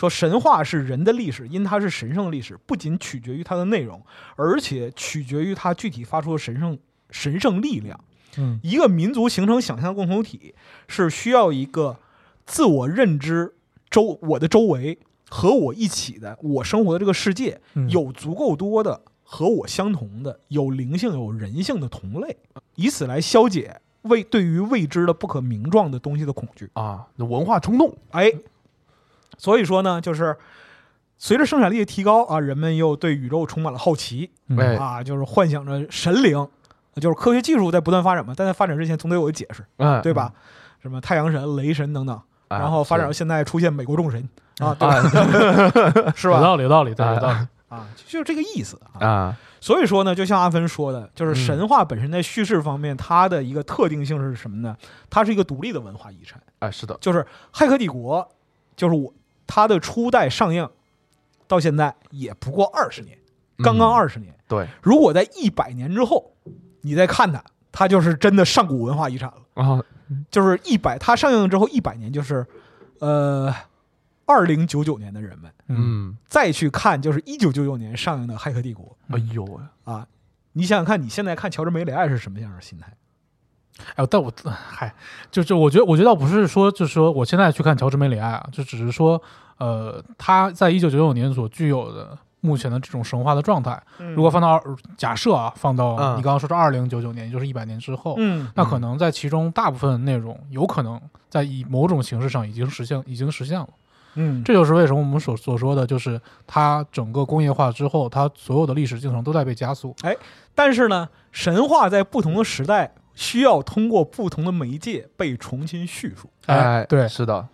[0.00, 4.02] 说神话是人的历史，因它是神圣的历史，不仅取决于它的内容，
[4.34, 6.78] 而且取决于它具体发出的神圣
[7.10, 8.00] 神圣力量。
[8.38, 10.54] 嗯一个民族形成想象共同体，
[10.88, 11.98] 是需要一个
[12.46, 13.52] 自我认知
[13.90, 22.38] 周我的周围和我一起的我生活的这个世界嗯有足够多的和我相同的有灵性有人性的同类，
[22.76, 26.70] 以此来消解未对于未知的不可名状的东西的恐惧。
[26.72, 28.32] 啊，那文化冲动，哎，
[29.40, 30.36] 所以说呢，就是
[31.16, 34.30] 随着生产力的提高啊，人们又对宇宙充满了好奇
[34.78, 36.46] 啊，就是幻想着神灵，
[36.96, 40.30] 就是科学技术在不断发展嘛，但在发展之前总得有个解释，嗯，对吧？
[40.82, 42.14] 什么太阳神、雷神等等，
[42.48, 44.88] 啊然后发展到现在出现美国众神啊，对
[46.12, 46.12] 是吧？
[46.14, 46.40] 是有？
[46.42, 47.38] 道理有道理，对，啊有道理。
[47.70, 49.06] 啊，就是这个意思啊。
[49.06, 54.76] 啊，所以说呢，就像阿芬说的，就是嗯神话本身在叙事方面，它的一个特定性是什么呢？
[55.08, 56.38] 它是一个独立的文化遗产。
[56.58, 57.20] 哎，是的，就是
[57.54, 58.20] 《骇客帝国》，
[58.74, 59.12] 就是我
[59.50, 60.70] 它的初代上映
[61.48, 63.18] 到现在也不过二十年，
[63.58, 64.32] 刚刚嗯二十年。
[64.48, 66.32] 对如果在一百年之后
[66.80, 69.62] 你再看它，它就是真的上古文化遗产了。
[69.62, 69.82] 啊，
[70.30, 72.46] 就是一百，它上映之后一百年，就是
[73.00, 73.52] 呃
[74.24, 80.06] 二零九九年的人们嗯，再去看，就是一九九九年上映的《骇客帝国哎呦喂，》啊。
[80.52, 82.92] 你想想看，你现在看乔治·梅里爱是什么样的心态？
[83.94, 84.92] 哎，但我嗨，
[85.30, 89.20] 就就我觉得，我觉得倒不是说，就是说我现在去看乔治梅里爱啊，就只是说，
[89.58, 93.82] 呃，他在一九九九年所具有的目前的这种神话的状态，
[94.14, 94.62] 如果放到二
[94.96, 103.68] 假设啊，放到嗯你刚刚说是二零九九年，也就是一百年之后，嗯那可能在其中大部分内容有可能在以某种形式上已经实现，已经实现了。
[104.14, 109.94] 嗯，这就是为什么我们所所说的，就是它整个工业化之后，它所有的历史进程都在被加速。
[110.02, 110.16] 哎
[110.52, 116.30] 但是呢，神话在不同的时代需要通过不同的媒介被重新叙述。
[116.46, 117.46] 哎，对，是的，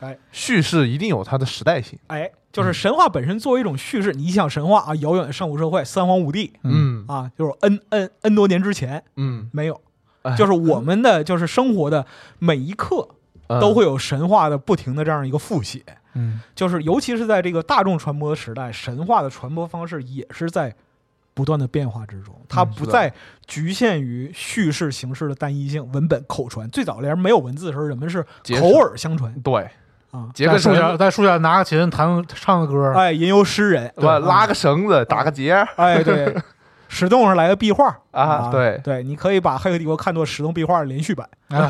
[0.00, 6.52] 哎，叙事一定有它的时代性，哎，就是神话本身作为一种叙事，你想神话啊，遥远的上古社会，三皇五帝。
[6.64, 7.04] 嗯。
[7.06, 9.80] 啊，就是 n n n 多年之前嗯，没有，
[10.22, 10.34] 哎。
[10.34, 12.04] 就是我们的就是生活的
[12.40, 13.08] 每一刻
[13.46, 13.60] 嗯。
[13.60, 16.40] 都会有神话的不停的这样一个复写，嗯。
[16.56, 20.74] 就是尤其是在这个大众传播的时代，神话的传播方式也是在
[21.34, 23.12] 不断的变化之中，它不再
[23.46, 26.68] 局限于叙事形式的单一性，文本口传。
[26.68, 28.22] 最早连没有文字的时候，人们是
[28.58, 29.32] 口耳相传。
[29.40, 29.68] 对，
[30.10, 34.18] 啊，结个绳在树下，在树下拿个琴弹唱个歌，哎，吟游诗人，对吧？
[34.18, 35.66] 拉个绳子，打个结儿。
[35.76, 36.36] 哎，对，
[36.88, 37.98] 石洞上来个壁画。
[38.12, 41.28] 啊，对，对，你可以把《黑客帝国》看作石洞壁画的连续版。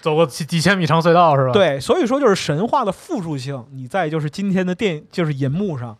[0.00, 5.96] 走过几几千米长隧道是吧？，对，所以说就是神话的复数性，你在就是今天的电就是银幕上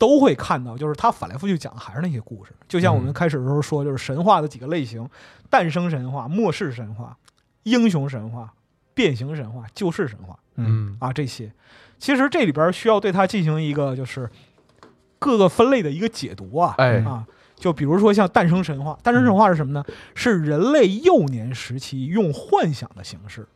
[0.00, 2.52] 都会看到，就是他反来覆去讲还是那些故事。
[2.66, 5.06] 就像我们嗯开始的时候说，就是神话的几个类型：
[5.50, 7.18] 诞生神话、末世神话、
[7.64, 8.54] 英雄神话、
[8.94, 11.52] 变形神话、救世神话嗯啊这些。
[11.98, 14.30] 其实这里边需要对它进行一个就是
[15.18, 16.74] 各个分类的一个解读啊。
[16.78, 19.84] 哎啊，就比如说像诞生神话，诞生神话是什么呢？
[20.14, 23.46] 是人类幼年时期用幻想的形式，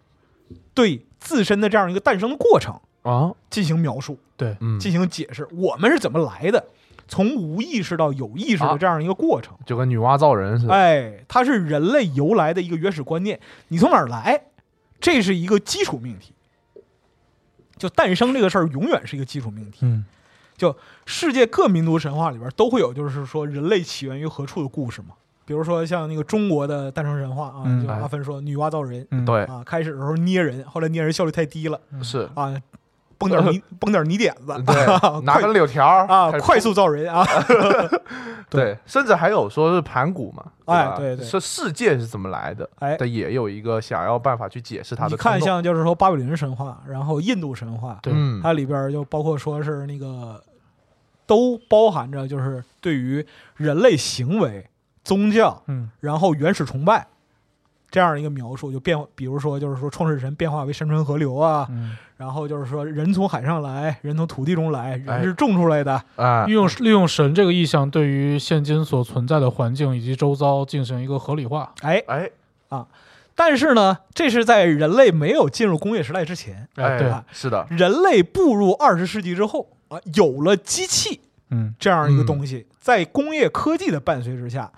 [0.74, 6.64] 对自身的这样一个诞生的过程啊，进行描述、对，嗯，进行解释，我们是怎么来的，
[7.06, 8.76] 从无意识到有意识的啊。
[8.76, 9.54] 这样一个过程。
[9.64, 13.38] 就跟女娲造人似的，哎，它是人类由来的一个原始观念，
[13.68, 14.42] 你从哪儿来，
[15.00, 16.32] 这是一个基础命题。
[17.76, 19.78] 就诞生这个事儿，永远是一个基础命题。
[19.82, 20.04] 嗯。
[21.04, 25.08] 世界各民族神话里边都会有，就是说人类起源于何处的故事嘛。
[25.44, 27.84] 比如说像那个中国的诞生神话啊，嗯。
[27.84, 31.78] 就阿芬说女娲造人嗯，对，啊，开始的时候捏人，后来捏人效率太低了。
[32.02, 32.54] 是，啊，
[33.18, 37.24] 崩点泥崩点泥点子， 对，拿根柳条儿啊快速造人啊，
[38.50, 50.42] 对，甚至还有说是盘古嘛，吧哎对对是世界是怎么来的，哎，的也有一个想要办法去解释它的你看，像就是说巴比伦神话，然后印度神话，对嗯，它里边就包括说是那个，
[51.27, 53.24] 都包含着就是对于
[53.57, 54.66] 人类行为、
[55.03, 57.07] 宗教，嗯然后原始崇拜
[57.94, 65.18] 这样一个描述，就变，比如说就是说创世神变化为山川河流啊，嗯，然后就是说人从海上来，人从土地中来，哎。
[65.18, 71.72] 人是种出来的，哎利用利用神这个意象，对于现今所存在的环境以及周遭进行一个合理化。
[71.83, 72.28] 哎，哎。
[73.37, 81.72] 但是呢，这是在人类没有进入工业时代之前，哎，对，吧是的，人类步入二十世纪之后啊，有了机器嗯。
[81.78, 84.68] 这样一个东西，在工业科技的伴随之下，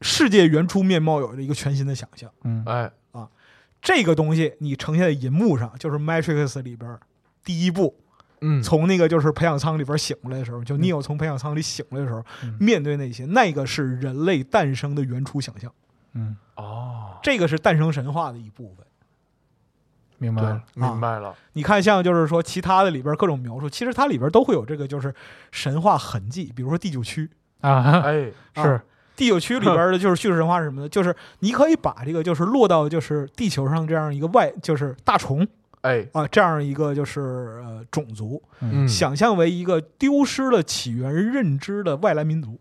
[0.00, 2.30] 世界原初面貌有了一个全新的想象。
[2.44, 2.62] 嗯。
[2.66, 2.90] 哎。
[3.12, 3.28] 啊
[3.80, 6.98] 这个东西你呈现在银幕上，就是《Matrix》里边
[7.44, 7.94] 第一部，
[8.40, 8.62] 嗯。
[8.62, 12.56] 从那个就是培养舱里边醒过来的时候，就 Neo 从培养舱里醒过来的时候，嗯。
[12.58, 15.70] 面对那些，那个是人类诞生的原初想象，
[16.14, 18.86] 嗯，哦，这个是诞生神话的一部分。
[20.16, 20.42] 明白。
[20.42, 25.14] 了。，明白了，你看，像就是说其他的里边各种描述，其实它里边都会有这个就是
[25.50, 27.28] 神话痕迹，比如说第九区，
[27.60, 28.80] 啊，哎是，
[29.16, 30.88] 第九区里边的就是叙事神话是什么呢？
[30.88, 35.46] 就是你可以把这个就是落到就是地球上这样一个外就是大虫
[35.82, 37.20] 哎啊这样一个就是
[37.64, 42.58] 呃种族，嗯，想象为一个丢失了起源认知的外来民族。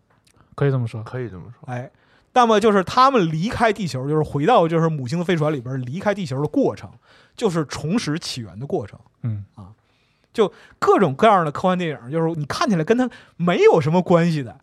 [0.55, 1.01] 可以这么说。
[1.03, 1.89] 可以这么说，哎，
[2.33, 6.89] 那么就是他们离开地球，就是回到就是母星的飞船里边离开地球的过程，
[7.35, 8.99] 就是重拾起源的过程。
[9.23, 9.45] 嗯
[10.33, 14.59] 就各种各样的科幻电影，就是你看起来跟它没有什么关系的，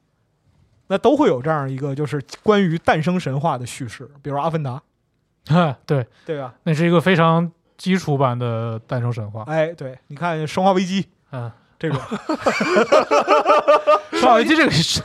[0.90, 4.82] 那都会有这样一个就是关于诞生神话的叙事，比如《阿凡达》，
[5.86, 6.52] 对，对吧？
[6.64, 7.48] 那是一个非常
[7.78, 9.44] 基础版的诞生神话。
[9.44, 11.48] 哎，对，你看《生化危机》嗯，
[11.78, 12.00] 这种，
[14.10, 15.00] 生化危机这个是，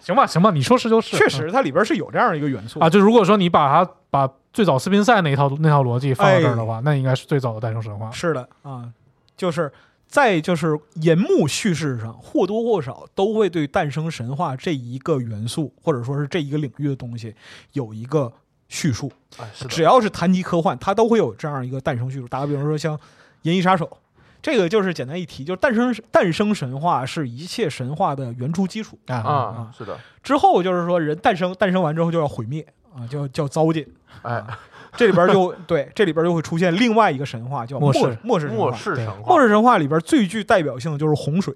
[0.00, 8.10] 行吧，行吧，你说是就是，确实它里边是有这样一个元素啊，就如果说你把它把最早斯宾塞那一套那套逻辑放到这儿的话，那应该是最早的诞生神话。
[8.10, 8.84] 是的啊，
[9.34, 9.72] 就是
[10.14, 17.34] 在就是银幕叙事上或多或少都会对诞生神话这一个元素或者说是这一个领域的东西
[17.72, 18.32] 有一个
[18.68, 19.10] 叙述。
[19.38, 22.28] 哎是只，要是谈及科幻，它都会有这样一个诞生叙述。
[22.28, 22.96] 打个比方说，像
[23.42, 23.86] 《银翼杀手》，
[24.40, 28.96] 这个就是简单一提，就是诞生诞生神话是一切神话的原初基础。
[29.06, 33.84] 啊啊是的，之后就是说，人诞生诞生完之后就要毁灭啊，叫叫糟践。
[34.22, 34.46] 哎
[34.96, 38.64] 这里边就 对，这里边就会出现另外一个神话，叫末末世末世神话。
[38.64, 41.54] 末世神话，末世神话里边最具代表性的就是洪水，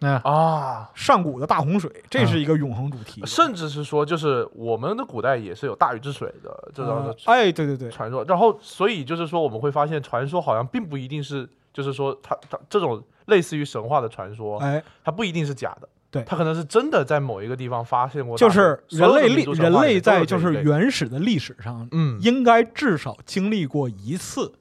[0.00, 3.22] 那啊，上古的大洪水，这是一个永恒主题。
[3.26, 16.22] 甚至是说，就是我们的古代也是有大禹治水的这样的呃哎，对对对，传说，然后所以就是说，我们会发现传说好像并不一定是，就是说它它这种类似于神话的传说，哎，它不一定是假的，对。
[16.24, 18.50] 他可能是真的在某一个地方发现过就。
[18.50, 22.18] 是人类历人类在就是原始的历史上，嗯。
[22.20, 24.52] 应该至少经历过一次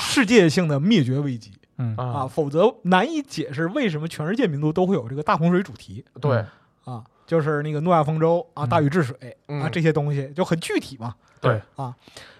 [0.00, 1.94] 世界性的灭绝危机嗯。
[1.96, 6.04] 啊，啊，否则难以解释为什么全世界民族都会有这个大洪水主题。
[6.20, 6.44] 对。
[6.84, 8.68] 啊，就是那个诺亚方舟啊、嗯。
[8.68, 9.70] 大禹治水啊嗯。
[9.70, 11.14] 这些东西就很具体嘛。
[11.40, 11.94] 对，啊。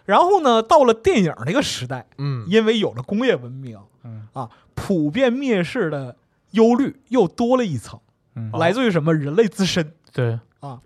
[0.04, 2.46] 然后呢，到了电影那个时代，嗯。
[2.48, 4.26] 因为有了工业文明嗯。
[4.32, 6.16] 啊，普遍灭世的
[6.52, 7.98] 忧虑又多了一层，
[8.36, 9.12] 嗯，来自于什么？
[9.12, 9.92] 人类自身。
[10.12, 10.38] 对。
[10.60, 10.78] 啊，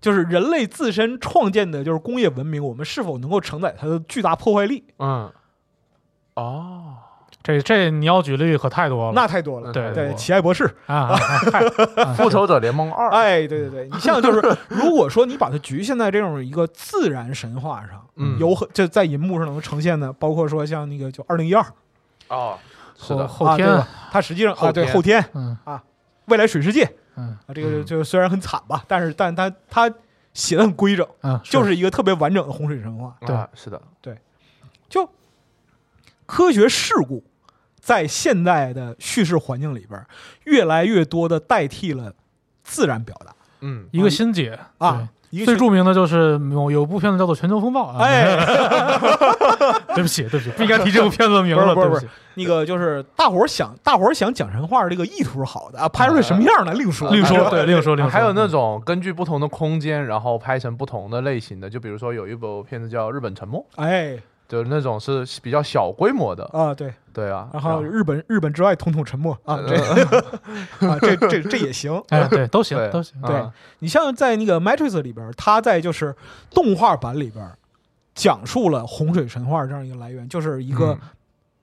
[0.00, 4.84] 就是人类自身创建的，就是工业文明，我们是否能够承载它的巨大破坏力？
[4.98, 5.30] 嗯，
[6.34, 6.94] 哦，
[7.42, 9.12] 这这你要举例可太多了。
[9.14, 9.72] 那太多了。
[9.72, 9.92] 对。
[9.92, 11.16] 对，奇爱博士，啊，
[12.16, 18.38] 复仇者联盟二，哎，对对对，你像就是，如果说你把它局限在这种一个自然神话上，嗯。
[18.38, 21.64] 有很就在银幕上能呈现的，包括说像那个就二零一二。
[22.28, 22.56] 哦，
[22.96, 25.24] 是后的，后天它实际上啊对后天。
[25.34, 25.56] 嗯
[26.28, 26.90] 未来水世界。
[27.16, 27.36] 嗯。
[27.46, 27.84] 啊，这个嗯。
[27.84, 29.92] 就虽然很惨吧，但是但他他
[30.32, 33.16] 写的很规整，嗯，就是一个特别完整的洪水神话。
[33.20, 33.34] 对。
[33.34, 34.16] 啊是的，对。
[34.88, 35.08] 就
[36.26, 37.24] 科学事故
[37.80, 40.04] 在现代的叙事环境里边，
[40.44, 42.14] 越来越多的代替了
[42.62, 43.34] 自然表达。
[43.60, 43.88] 嗯。
[43.90, 45.08] 一个心结啊。
[45.30, 45.40] 一。
[45.40, 47.98] 个最著名的就是某有部片子叫做《全球风暴》啊。
[48.00, 48.36] 哎，
[49.94, 52.12] 对不起，对不起，不应该提这部片子的名了，不是不是对不起。
[52.34, 56.72] 那个就是大伙儿想，大伙儿想讲神话，这个意图是好的啊，拍出来什么样呢？
[56.74, 58.10] 另说，另说，对，另说，另说。
[58.10, 64.16] 还有那种根据不同的空间，然后拍成不同的类型的，就比如说有一部片子叫《日本沉没》，哎
[64.48, 69.74] 就是那种是比较小规模的，啊对，对啊，然后日本日本之外统统沉默 啊，这
[70.86, 72.00] 啊这这这也行。
[72.10, 73.20] 哎，对，都行，都行。
[73.22, 76.14] 对啊你像在那个 Matrix 里边，它在就是
[76.50, 77.44] 动画版里边
[78.14, 80.98] 讲述了洪水神话这样一个来源，就是一个嗯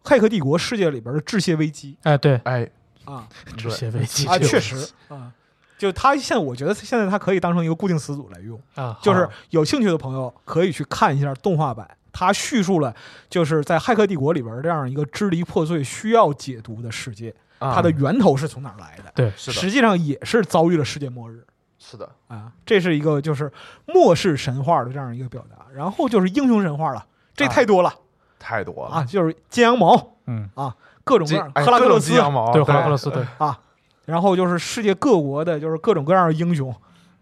[0.03, 2.69] 骇客帝国世界里边的致谢危机哎，对，哎，
[3.05, 3.25] 啊
[3.55, 5.31] 致谢危机啊，确实啊。
[5.77, 11.85] 就它现在，我觉得现在它可以当成一个固定词组来用，啊，就是有兴趣的朋友可以去看一下动画版，
[12.17, 12.95] 它叙述了
[13.29, 19.11] 就是在骇客帝国里边这样一个支离破碎、需要解读的世界，它的啊源头是从哪儿来的？
[19.13, 21.45] 对，是的，实际上也是遭遇了世界末日。
[21.77, 23.51] 是的，啊，这是一个就是
[23.85, 25.65] 末世神话的这样一个表达。
[25.73, 27.05] 然后就是英雄神话了，
[27.35, 27.49] 这啊。
[27.49, 27.93] 太多了。
[28.39, 28.95] 太多了。
[28.95, 32.11] 啊，就是金羊毛，嗯，啊各种各样，这哎赫拉克勒斯。
[32.11, 33.59] 鸡羊毛，对，赫拉克勒斯，对，啊，
[34.05, 36.73] 然后就是世界各国的，就是各种各样的英雄。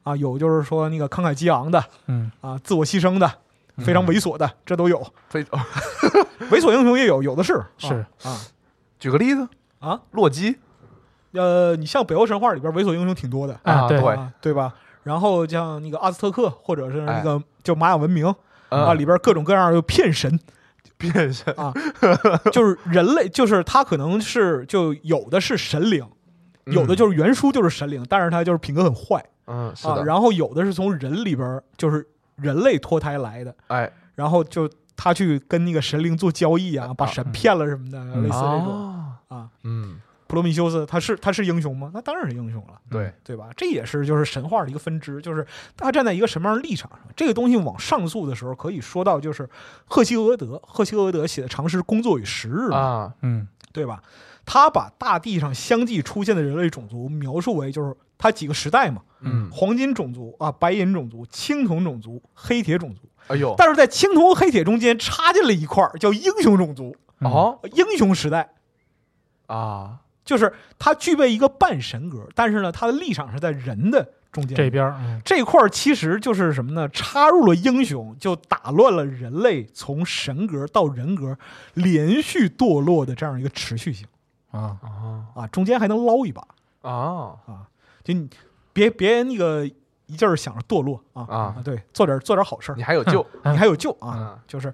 [0.03, 3.31] 啊，有就是说那个慷慨激昂的嗯，啊，自我牺牲的，
[3.77, 5.05] 非常猥琐的，这都有。
[5.29, 5.43] 非
[6.51, 8.39] 猥琐英雄也有，有的是是啊
[8.99, 9.47] 举个例子
[9.79, 10.55] 啊，洛基
[11.31, 13.99] 呃，你像北欧神话里边猥琐英雄挺多的，啊，对，
[14.41, 14.73] 对吧？
[15.03, 18.25] 然后像那个阿兹特克，或者是那哎个就玛雅文明
[18.69, 20.39] 啊，啊里边各种各样的骗神，
[20.97, 21.73] 骗神啊，
[22.51, 26.07] 就是人类，就是他可能是就有的是神灵，
[26.65, 39.49] 有的就是原书就是神灵，但是他就是品格很坏啊，嗯是的，然后有的是从人里边儿就是人类脱胎来的，哎然后就他去跟那个神灵做交易啊，把神骗了什么的，类似这种啊啊。
[39.63, 41.91] 嗯普罗米修斯他是他是英雄吗？
[41.93, 42.79] 那当然是英雄了。
[42.89, 43.49] 对对吧？
[43.55, 45.45] 这也是就是神话的一个分支，就是
[45.77, 46.99] 他站在一个什么样的立场上。
[47.15, 49.47] 这个东西往上溯的时候，可以说到就是
[49.85, 54.01] 赫西俄德，赫西俄德写的长诗《工作与时日》嘛，啊嗯，对吧？
[54.43, 59.49] 他把大地上相继出现的人类种族描述为就是他几个时代嘛，嗯。
[59.51, 63.01] 黄金种族啊、白银种族、青铜种族、黑铁种族。
[63.27, 63.53] 哎呦。
[63.57, 67.59] 但是在青铜和黑铁中间插进了一块儿叫英雄种族、嗯，哦。
[67.73, 68.49] 英雄时代，
[69.47, 69.99] 啊。
[70.23, 74.55] 就是它具备一个半神格，但是呢，它的立场是在人的中间。
[74.55, 75.21] 这边儿，嗯。
[75.25, 76.87] 这块儿其实就是什么呢？
[76.87, 81.37] 插入了英雄，就打乱了人类从神格到人格
[81.73, 84.07] 连续堕落的这样一个持续性。
[84.51, 85.25] 啊，啊。
[85.35, 86.47] 啊，中间还能捞一把。
[86.83, 87.35] 啊。
[87.45, 87.67] 啊！
[88.03, 88.29] 就你
[88.71, 89.65] 别别那个
[90.05, 91.61] 一劲儿想着堕落啊啊。
[91.63, 92.75] 对，做点做点好事儿。
[92.75, 93.25] 你，还有救。
[93.45, 94.17] 你还有救啊！
[94.17, 94.39] 嗯。
[94.47, 94.73] 就是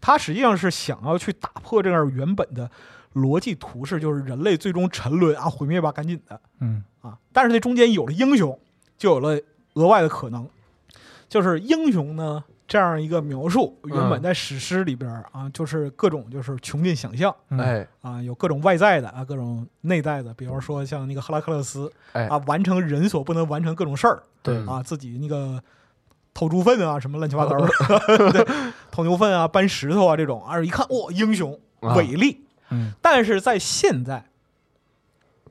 [0.00, 2.70] 他实际上是想要去打破这样原本的
[3.14, 6.40] 逻辑图式，就是人类最终沉沦啊，毁灭吧，赶紧的。
[6.60, 6.84] 嗯。
[7.00, 7.16] 啊！
[7.32, 8.58] 但是这中间有了英雄，
[8.96, 9.40] 就有了
[9.74, 10.48] 额外的可能，
[11.28, 17.58] 就是英雄呢这样一个描述，原本在史诗里边啊，就是各种就是穷尽想象嗯。
[17.58, 17.88] 哎。
[18.02, 22.26] 啊，有各种外在的啊，各种内在的，比如说像那个赫拉克勒斯哎。
[22.28, 24.58] 啊，完成人所不能完成各种事儿对。
[24.66, 25.60] 啊，自己那个
[26.34, 27.66] 偷猪粪啊，什么乱七八糟的，
[28.32, 28.46] 对，
[28.90, 31.94] 偷牛粪啊，搬石头啊这种，啊，一看哇，英雄啊。
[31.94, 32.44] 伟力。
[32.68, 32.92] 嗯。
[33.00, 34.26] 但是在现在，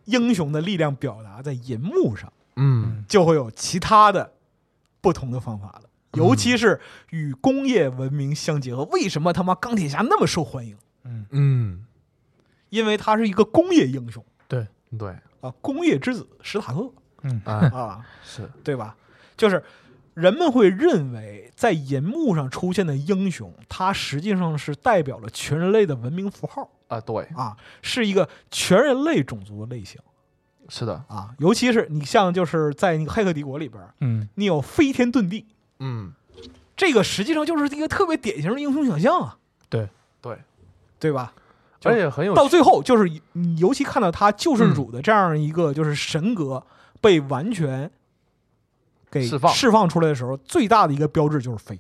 [0.05, 3.03] 英雄的力量表达在银幕上，嗯。
[3.07, 4.33] 就会有其他的
[5.01, 5.81] 不同的方法了。
[6.17, 6.79] 尤其是
[7.11, 10.77] 与工业文明相结合，为什么他妈钢铁侠那么受欢迎？
[11.03, 11.25] 嗯。
[11.31, 11.85] 嗯。
[12.69, 14.67] 因为他是一个工业英雄对。
[14.97, 15.15] 对。
[15.39, 16.91] 啊，工业之子史塔克
[17.21, 18.95] 嗯哎啊，是对吧？
[19.37, 19.63] 就是
[20.13, 27.23] 人们会认为，在银幕上出现的英雄，他实际上是代表了全人类的文明符号啊对。
[27.35, 30.01] 啊，是一个全人类种族的类型
[30.69, 31.03] 是的。
[31.07, 31.33] 啊。
[31.37, 34.27] 尤其是你像就是在那个《黑客帝国》里边，嗯。
[34.35, 35.45] 你有飞天遁地，
[35.79, 36.13] 嗯
[36.75, 39.37] 这个实际上就是一个特别典型的英雄想象啊，
[39.69, 39.89] 对
[40.21, 40.37] 对
[40.99, 41.33] 对吧？
[41.83, 46.61] 而且很有到最后，就是你尤其看到他救世主的这样一个就是神格
[46.99, 47.89] 被完全
[49.09, 51.79] 给释放释放出来的时候，最大的一个标志就是飞，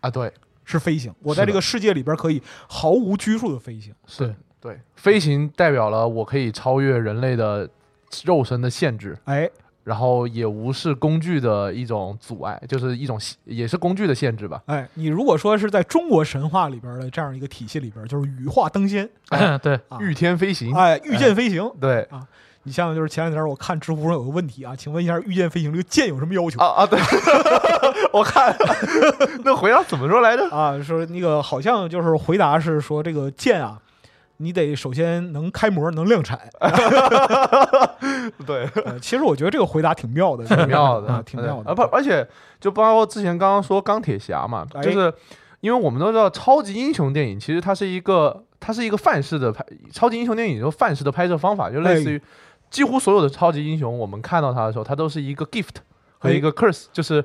[0.00, 0.32] 啊对
[0.64, 1.14] 是飞行。
[1.20, 3.94] 我在这个世界里边可以毫无拘束的飞行。
[4.06, 7.68] 是，对飞行代表了我可以超越人类的
[8.24, 9.48] 肉身的限制，哎，
[9.84, 14.62] 然后也无视工具的一种阻碍，就是一种也是工具的限制吧。
[14.66, 19.08] 哎，你如果说是在中国神话里边的这样一个体系里边，就是羽化登仙，
[19.62, 21.70] 对，啊御天飞行，哎，御剑飞行。
[21.80, 22.26] 对啊
[22.66, 26.98] 你像就是前两天我看知乎上有个问题啊，请问一下，御剑飞行这个剑有什么要求啊啊对，
[28.10, 28.56] 我看
[29.44, 30.48] 那回答怎么说来着？
[30.48, 30.80] 啊？
[30.82, 33.78] 说那个好像就是回答是说这个剑啊，
[34.38, 36.38] 你得首先能开模，能量产。
[38.46, 41.70] 对，呃，其实我觉得这个回答挺妙的，挺妙的啊，挺妙的。
[41.70, 42.26] 啊不，而且
[42.60, 45.12] 就包括之前刚刚说钢铁侠嘛，哎就是
[45.60, 52.20] 因为我们都知道超级英雄电影其实它是一个它是一个范式的拍超级英雄电影，就范式的拍摄方法，就类似于
[52.70, 55.76] 几乎所有的超级英雄，我们看到他的时候，他都是一个 gift
[56.18, 57.24] 和一个 curse，就是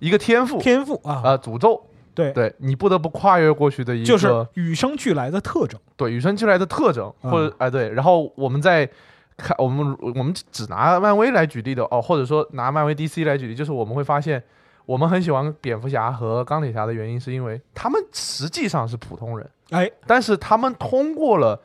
[0.00, 1.80] 一个天赋天赋啊，啊诅咒，
[2.18, 5.78] 对，对你不得不跨越过去的一个就是与生俱来的特征。
[5.96, 7.30] 对与生俱来的特征，嗯。
[7.30, 8.88] 或者哎对，然后我们在
[9.36, 14.42] 看我们我们只拿漫威来举例的哦，或者说拿漫威 DC 来举例，就是我们会发现，
[14.84, 21.60] 我们很喜欢蝙蝠侠和钢铁侠的原因，是因为他们实际上是普通人，哎，但是他们通过了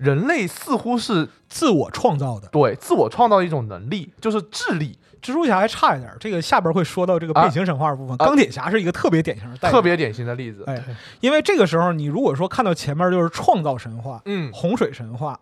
[0.00, 2.48] 人类似乎是自我创造的。
[2.48, 8.16] 对自我创造的一种能力，就是智力，蜘蛛侠还差一点，这个下边会说到这个啊变形神话的部分。
[8.16, 10.64] 啊钢铁侠是一个特别典型的代表，特别典型的例子。
[10.66, 10.82] 哎，
[11.20, 15.38] 因为这个时候你如果说看到前面就是创造神话、嗯洪水神话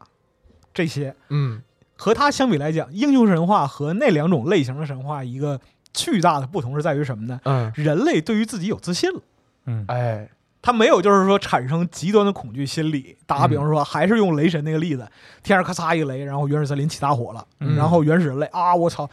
[0.75, 1.63] 这些，嗯
[1.97, 5.61] 和它相比来讲，英雄神话和那两种类型的神话一个
[5.93, 7.41] 巨大的不同是在于什么呢？
[7.45, 9.21] 嗯，人类对于自己有自信了。
[9.67, 10.29] 嗯，哎，
[10.69, 13.17] 他没有，就是说产生极端的恐惧心理。
[13.25, 15.11] 打个比方说，还是用雷神那个例子，
[15.43, 17.75] 天上咔嚓一雷，然后原始森林起大火了，嗯。
[17.75, 19.09] 然后原始人类啊，我操，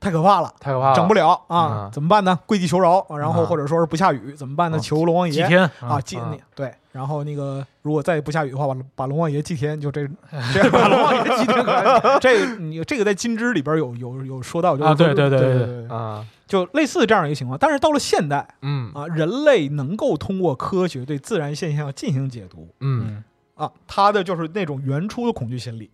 [0.00, 1.90] 太可怕了，太可怕了，整不了啊，嗯。
[1.92, 2.36] 怎么办呢？
[2.46, 4.76] 跪地求饶，啊然后啊或者说是不下雨怎么办呢？
[4.76, 4.80] 啊。
[4.80, 5.70] 求龙王爷天？
[5.78, 10.06] 啊，祭啊你对，然后那个如果再不下雨的话，把把龙王爷祭天，就这
[10.52, 12.18] 这样把龙王爷祭天可以。
[12.20, 17.58] 这个你这个在金枝里边有有有说到，就是啊对对对对对对，啊，就类似这样一个情况。
[17.58, 23.24] 但是到了现代嗯啊，人类能够通过科学对自然现象进行解读嗯，嗯
[23.54, 25.90] 啊，他的就是那种原初的恐惧心理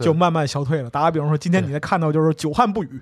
[0.00, 0.90] 就慢慢消退了。
[0.90, 3.00] 打个比方说，今天你在看到就是久旱不雨，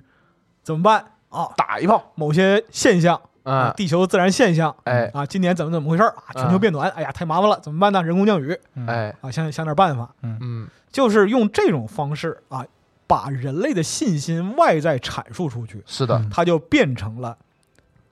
[0.61, 1.49] 怎么办啊？
[1.57, 6.33] 打一炮，某些现象啊，啊，地球的自然现象，哎啊，今年怎么怎么回事儿啊？
[6.33, 8.03] 全球变暖，哎呀，太麻烦了，怎么办呢？
[8.03, 12.65] 人工降雨嗯哎，啊，想想点办法，嗯就是用这种方式啊，
[13.07, 17.37] 把人类的信心外在阐述出去，是的，嗯它就变成了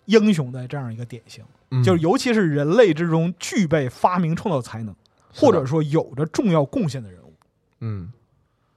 [0.05, 1.43] 英雄的这样一个典型。
[1.71, 4.95] 嗯就是尤其是人类之中具备发明创造才能，
[5.35, 7.33] 或者说有着重要贡献的人物。
[7.81, 8.11] 嗯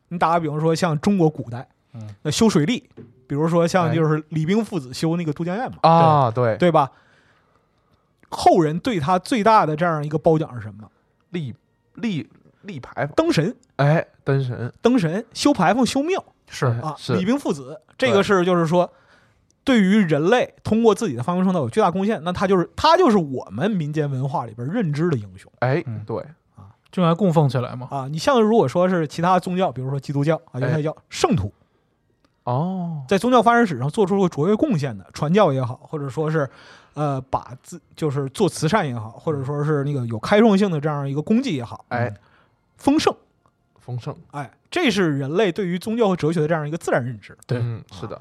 [0.09, 2.87] 你打个比方说，像中国古代，嗯那修水利，
[3.27, 6.91] 比如说像哎就是李冰父子修那个都江堰嘛，啊，对，对吧？
[8.31, 10.91] 后人对他最大的这样一个褒奖是什么？
[11.31, 11.55] 立
[11.95, 12.29] 立
[12.63, 16.95] 立牌坊，灯神，哎，灯神灯神修牌坊、修庙是啊。
[16.97, 18.91] 是李冰父子，这个是就是说，
[19.65, 26.25] 对于人类通过自己的发明创造有巨大贡献，那他就是他就是我们民间文化里边认知的英雄哎嗯，对，
[26.91, 27.89] 就应该供奉起来嘛。
[27.91, 28.09] 啊。
[28.09, 31.53] 你像如果说是其他宗教，比如说基督教啊、犹太教，圣徒
[32.45, 36.49] 哦，在宗教发展史上做出过卓越贡献的，传教也好，或者说是
[36.95, 42.13] 呃把自就是做慈善也好，或者说是那个有开创性的这样一个功绩也好，哎，
[42.77, 43.15] 丰盛，
[43.79, 47.37] 丰盛，哎，这是人类对于宗教和哲学的这样一个自然认知。
[47.47, 48.21] 对嗯，是的，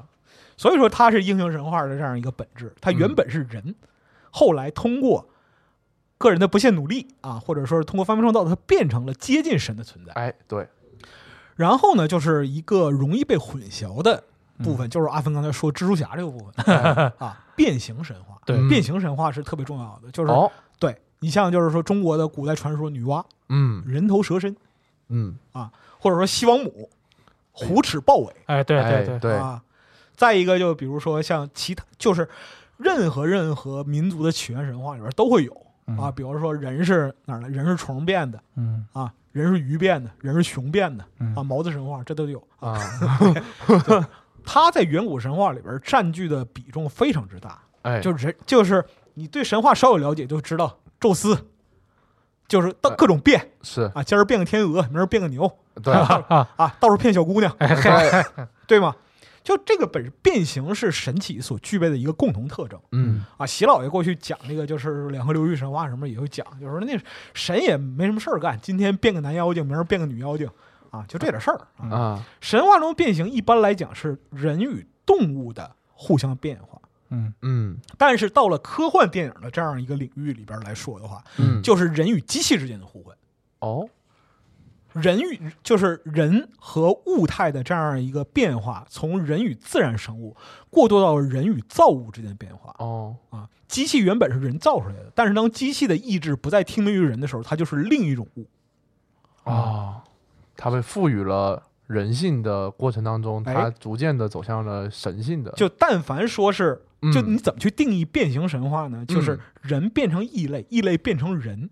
[0.56, 2.72] 所以说它是英雄神话的这样一个本质。
[2.80, 3.74] 它原本是人，
[4.30, 5.28] 后来通过
[6.18, 10.12] 个人的不懈努力啊，或者说是通过发明创造，它变成了接近神的存在。
[10.12, 10.68] 哎，对，
[11.56, 14.24] 然后呢，就是一个容易被混淆的
[14.62, 16.72] 部分，就是阿芬刚才说蜘蛛侠这个部分
[17.18, 18.38] 啊，变形神话。
[18.44, 18.56] 对。
[18.56, 18.68] 嗯。
[18.68, 23.82] 变形神话是特别重要的，就是、哦，对你像就是说中国的古代传说女娲、嗯。
[23.86, 24.56] 人头蛇身，
[25.08, 25.36] 嗯。
[25.52, 26.88] 啊，或者说西王母、
[27.52, 29.06] 虎齿豹尾哎，对哎对。
[29.06, 29.62] 对，对，啊。
[30.16, 32.28] 再一个就比如说像其他，就是
[32.76, 35.52] 任何任何民族的起源神话里边都会有
[35.86, 36.12] 啊，嗯。
[36.14, 37.48] 比如说人是哪儿来？
[37.48, 38.86] 人是虫变的嗯。
[38.92, 42.42] 啊，人是鱼变的，人是熊变的嗯啊，毛子神话这都有。
[42.60, 42.78] 啊，
[44.44, 51.48] 他在远古神话里边占据的比重非常之大，哎，就是人就是你对神话稍有了解就知道，宙斯
[52.46, 55.50] 就是到各种变是，啊，今儿变个天鹅，明儿变个牛
[55.82, 58.24] 对，啊，啊，到处骗小姑娘，对，
[58.66, 58.94] 对吗？
[59.42, 62.80] 就这个本变形是神奇所具备的一个共同特征。
[62.92, 63.46] 嗯，啊。
[63.46, 66.98] 习老爷过去讲那个就是两河流域神话什么也会讲，就是说那
[67.34, 70.48] 神也没什么事儿干，今天变个男妖精，明儿变个女妖精
[70.90, 71.60] 啊，就这点事儿。
[71.76, 71.88] 啊。
[71.90, 76.80] 啊，神话中变形一般来讲是人与动物的互相变化。
[77.10, 77.34] 嗯。
[77.42, 77.78] 嗯。
[77.98, 83.16] 但是到了科幻电影的这样一个领域里边来说的话，嗯，就是人与机器之间的互换，
[83.58, 83.88] 哦，
[84.94, 90.36] 人与就是人和物态的这样一个变化，从人与自然生物
[90.70, 93.48] 过渡到人与造物之间的变化哦，啊。
[93.68, 98.46] 机器原本是人造出来的，但是当机器的意志不再听命于人的时候，它就是另一种物。
[99.44, 100.02] 哦，
[100.56, 109.06] 它被赋予了人性的过程当中，哎它逐渐的走向了神性的，就但凡说是，嗯就你怎么去定义变形神话呢？
[109.06, 111.70] 就是嗯人变成异类，异类变成人，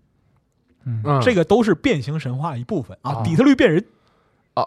[0.85, 1.01] 嗯。
[1.03, 1.21] 嗯。
[1.21, 3.13] 这个都是变形神话一部分啊。
[3.13, 3.85] 哦底特律变人。
[4.53, 4.65] 啊。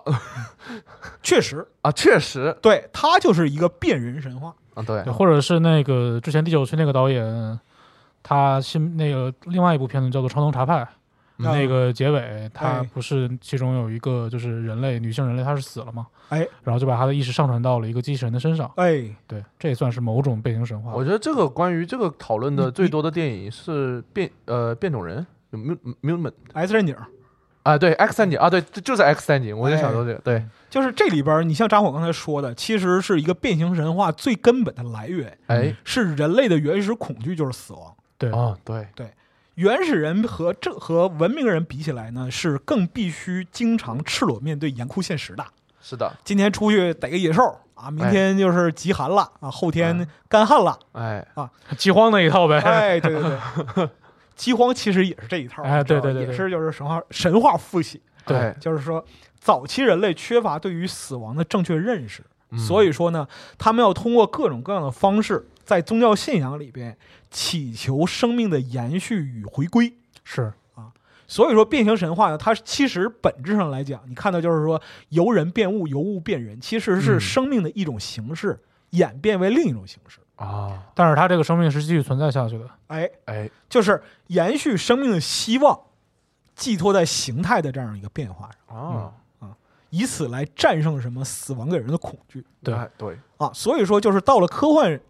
[1.22, 2.56] 确实，啊，确实。
[2.62, 4.54] 对，他就是一个变人神话。
[4.74, 5.02] 啊，对。
[5.04, 7.60] 对，或者是那个之前第九区那个导演，
[8.22, 10.82] 他新那个另外一部片子叫做《超能查派》，
[11.38, 11.44] 嗯。
[11.44, 16.06] 那个结尾他哎不是其中有一个就是人类女性人类她是死了吗？
[16.30, 16.46] 哎。
[16.62, 20.92] 然后就把她的意识上传到了一个机器人的身上，哎，对，这也算是某种变形神话。
[20.94, 25.24] 我觉得这个关于这个讨论的最多的电影是变呃变种人
[25.56, 26.96] ，Mu Mutant X 战警
[27.62, 37.94] 啊，对 X 战警啊，对，就就是 X 战警，我就想说这个，对，就是这里边儿，你像张火刚才说的，其实是一个变形神话最根本的来源，哎，是人类的原始恐惧就是死亡。
[38.18, 39.10] 对，哦，对对，
[39.54, 45.44] 原始人和这和文明人比起来呢，是更必须经常赤裸面对严酷现实的。
[45.80, 47.42] 是的，今天出去逮个野兽
[47.74, 52.58] 啊，明天就是极寒了啊，后天干旱了，哎啊， 饥荒那一套呗。
[52.60, 53.22] 哎，对对
[53.74, 53.88] 对，
[54.34, 56.32] 饥荒其实也是这一套，哎对对对对。
[56.32, 59.04] 也是就是神话神话复写，对，就是说
[59.38, 62.58] 早期人类缺乏对于死亡的正确认识嗯。
[62.58, 63.26] 所以说呢，
[63.58, 66.96] 他们要通过各种各样的方式，在宗教信仰里边
[67.30, 69.92] 祈求生命的延续与回归。
[70.24, 70.52] 是。
[70.74, 70.92] 啊
[71.26, 77.20] 所以说，变形神话呢，它其实本质上来讲，你看到就是说由人变物，由物变人，其实是嗯。
[77.20, 78.60] 生命的一种形式、
[78.90, 80.18] 演变为另一种形式。
[80.36, 82.68] 啊，但是它这个生命是继续存在下去的。
[82.88, 85.78] 哎，哎，就是延续生命的希望，
[86.56, 89.12] 寄托在形态的这样一个变化上，啊。
[89.38, 89.56] 啊，
[89.90, 92.44] 以此来战胜什么死亡给人的恐惧。
[92.62, 92.74] 对。
[92.74, 93.50] 哎对，啊。
[93.54, 95.00] 所以说，就是到了科幻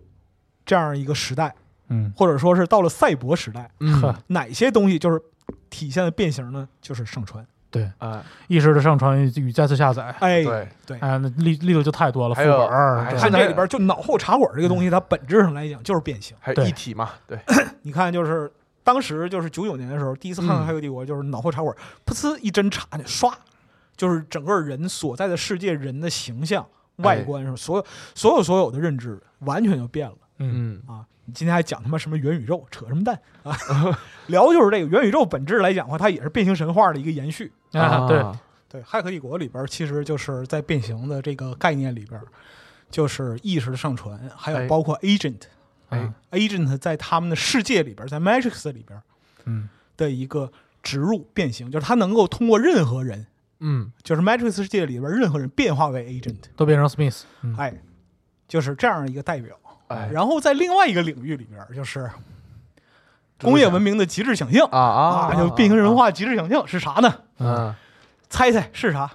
[0.66, 1.54] 这样一个时代，
[1.88, 5.22] 嗯，或者说是到了赛博时代，嗯，哪些东西就是
[5.70, 6.68] 体现的变形呢？
[6.82, 7.46] 就是上传。
[7.74, 10.98] 对，哎，意识的上传与再次下载，哎，对，对。
[11.00, 16.36] 哎，那力力度就太多了，副还有本看这里边就脑后茶馆这个东西，它本质上来讲就是变形。
[16.38, 17.36] 还一体嘛，对，
[17.82, 18.50] 你看，就是
[18.84, 23.32] 当时就是九九年的时候，第一次看到《黑客帝国》，就是脑后茶馆，噗呲一针插进去，唰，
[23.96, 26.64] 就是整个人所在的世界人的形象、
[26.96, 30.14] 外观上，所有所有所有的认知完全就变了。
[30.38, 31.04] 嗯，嗯，啊！
[31.26, 33.56] 你今天还讲他妈什么元宇宙，扯什么蛋啊？
[34.28, 37.52] 聊就是这个元宇宙本质来讲的话，它也是变形神话的一个延续。
[37.72, 38.22] 啊，对，
[38.68, 42.20] 对，《骇客帝国》里边其实就是在变形的这个概念里边，
[42.90, 44.66] 就是意识的上传，还有哎。
[44.68, 45.40] 包括 agent，
[45.88, 45.98] 哎。
[45.98, 49.00] 啊，agent 在他们的世界里边，在 Matrix 里边
[49.44, 50.50] 嗯，的一个
[50.82, 53.26] 植入变形，就是它能够通过任何人，
[53.60, 57.74] 嗯，就是 Matrix 世界里边任何人变化为 agent，都变成 Smith，嗯，哎，
[58.46, 59.58] 就是这样一个代表。
[59.88, 62.10] 哎，然后在另外一个领域里边，就是
[63.40, 64.66] 工业文明的极致想象。
[64.70, 67.14] 啊啊啊，就变形神话极致想象是啥呢？
[67.38, 67.74] 嗯，
[68.28, 69.10] 猜猜是啥？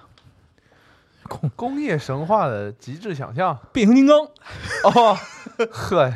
[1.28, 4.18] 工工业神话的极致想象，变形金刚。
[4.84, 5.16] 哦，
[5.70, 6.12] 呵，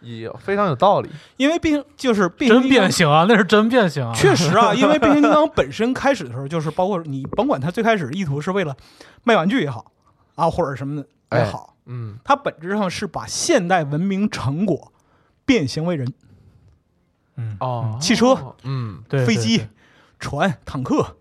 [0.00, 8.76] 也非常有道理，因为变就是变形真变形啊，那是真变形啊，确实啊， 因为变形金刚本身开始的时候，就是包括你甭管它最开始意图是为了
[9.24, 9.84] 卖玩具也好
[10.36, 14.92] 啊，或者什么的也好，嗯，它本质上是把现代文明成果
[15.44, 16.12] 变形为人，
[17.36, 19.02] 嗯，哦，汽车，嗯。
[19.08, 19.66] 对，飞机
[20.18, 21.16] 船、坦克、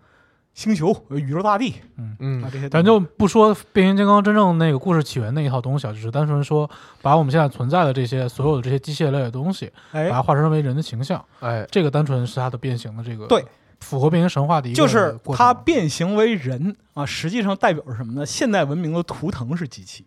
[0.53, 2.15] 星球、宇宙大地嗯。
[2.19, 6.69] 嗯，这些，咱就不说变形金刚真正那个故事起源那一套东西啊，只是单纯说
[7.01, 10.09] 把我们现在存在的这些所有的这些机械类的东西，哎。
[10.09, 13.45] 把哎，它化身为人的形象，哎，这个单纯是它的变形的这个对，
[13.81, 18.25] 符合变形神话的一个就是它变形为人啊，实际上代表着什么呢？
[18.25, 20.05] 现代文明的图腾是机器，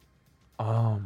[0.59, 1.01] 哦，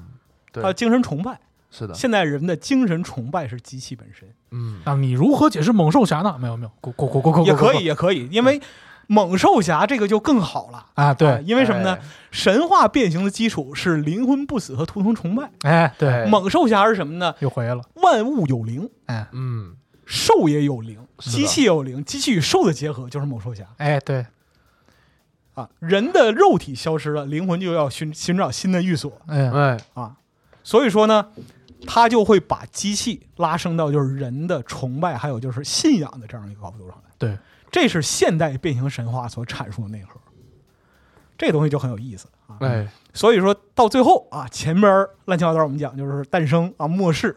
[0.53, 0.63] 对。
[0.63, 1.39] 它精神崇拜，
[1.71, 4.29] 是的，现代人的精神崇拜是机器本身。
[4.51, 6.37] 嗯，那你如何解释猛兽侠呢？
[6.39, 8.61] 没有没有，过过过过过也可以，也可以，因为
[9.07, 10.87] 猛兽侠这个就更好了。
[10.95, 11.95] 啊，啊对，因为什么呢？
[11.95, 12.01] 哎？
[12.31, 15.51] 神话变形的基础是灵魂不死和图腾崇拜。
[15.63, 17.35] 哎对，哎猛兽侠是什么呢？
[17.41, 19.27] 又回来了，万物有灵，哎。
[19.33, 19.75] 嗯，
[20.07, 23.65] 兽也有灵，机器也有灵，机器与兽的结合就是猛兽侠。
[23.79, 24.27] 哎对，
[25.55, 25.69] 啊。
[25.79, 30.17] 人的肉体消失了，灵魂就要寻寻找新的寓所哎哎，啊。
[30.63, 31.29] 所以说呢，
[31.87, 37.11] 他就会把机器拉升到就是人的崇拜，还有就是信仰的这样一个高度上来。
[37.19, 37.37] 对，
[37.71, 40.21] 这是现代变形神话所阐述的内核。
[41.37, 42.57] 这东西就很有意思啊。
[42.61, 47.37] 哎，所以说到最后啊，前边儿乱七八糟我们讲就是诞生啊末世，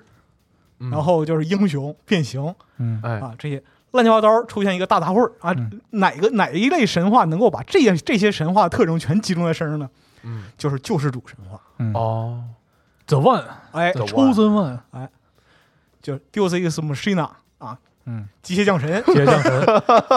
[0.79, 3.63] 嗯然后就是英雄变形嗯哎，啊这些
[3.95, 5.81] 乱七八糟出现一个大杂烩儿啊，嗯。
[5.91, 9.89] 哪个哪一类神话能够把这些这些神话特征全集中在身上呢？
[10.23, 12.43] 嗯，就是救世主神话，嗯，哦
[13.07, 15.09] ，The One，哎，The 抽真 One，哎
[16.01, 19.01] 就是 Deus Ex Machina 啊，嗯，机械降神。
[19.05, 19.65] 机械降神，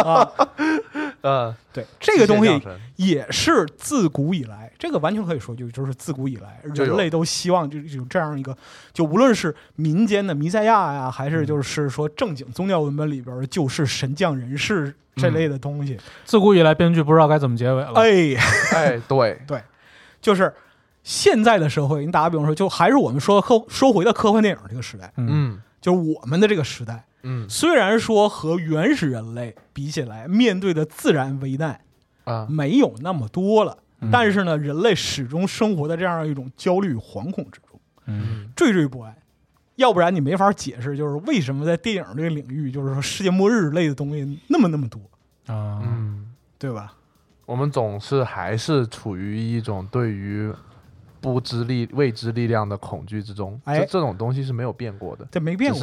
[0.02, 0.30] 啊，
[1.28, 2.60] 嗯，对这个东西
[2.96, 8.56] 也是自古以来，这个完全可以说就就是自古以来，人类都希望就有这样一个，
[8.92, 18.34] 就无论是民间的弥赛亚呀，还是就是说正经宗教文本里边的救世神降人士这类的东西，自古以来编剧不知道该怎么结尾了，哎，
[18.74, 19.40] 哎，对。
[19.46, 19.62] 对，
[20.20, 20.52] 就是
[21.02, 25.62] 现在的社会，你打个比方说，就还是我们说科说回到科幻电影这个时代，嗯嗯。
[25.80, 27.48] 就是我们的这个时代，嗯。
[27.48, 31.80] 虽然说和原始人类比起来，面对的自然危难
[32.24, 33.78] 啊，没有那么多了。
[34.00, 34.10] 嗯。
[34.10, 38.48] 但是呢，人类始终生活在这样一种焦虑、惶恐之中，嗯。
[38.56, 39.14] 惴惴不安。
[39.76, 45.00] 要不然你没法解释，就是为什么在电影这个领域，就是说世界末日类的东西那么那么多，
[45.46, 46.94] 啊，嗯，对吧？
[47.46, 50.52] 我们总是还是处于一种对于
[51.20, 53.78] 不知力、未知力量的恐惧之中，哎。
[53.78, 55.80] 这这种东西是没有变过的，这没变过，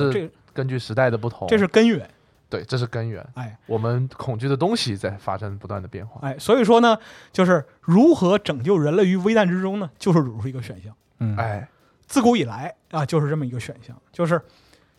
[0.55, 2.09] 根据时代的不同，这是根源。
[2.49, 3.25] 对，这是根源。
[3.33, 6.21] 哎我们恐惧的东西在发生不断的变化。
[6.27, 6.97] 哎，所以说呢，
[7.33, 9.89] 就是如何拯救人类于危难之中呢？
[9.99, 10.95] 救世主是一个选项。
[11.19, 11.67] 嗯，哎，
[12.05, 13.95] 自古以来啊，就是这么一个选项。
[14.11, 14.39] 就是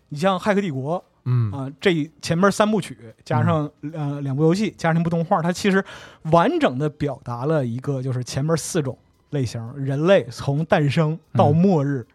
[0.09, 5.83] 你像《骇客帝国》嗯啊，这前面三部曲加上、呃两部游戏加上一部动画，它其实
[6.25, 8.99] 完整的表达了一个就是前面四种
[9.31, 12.07] 类型，人类从诞生到末日，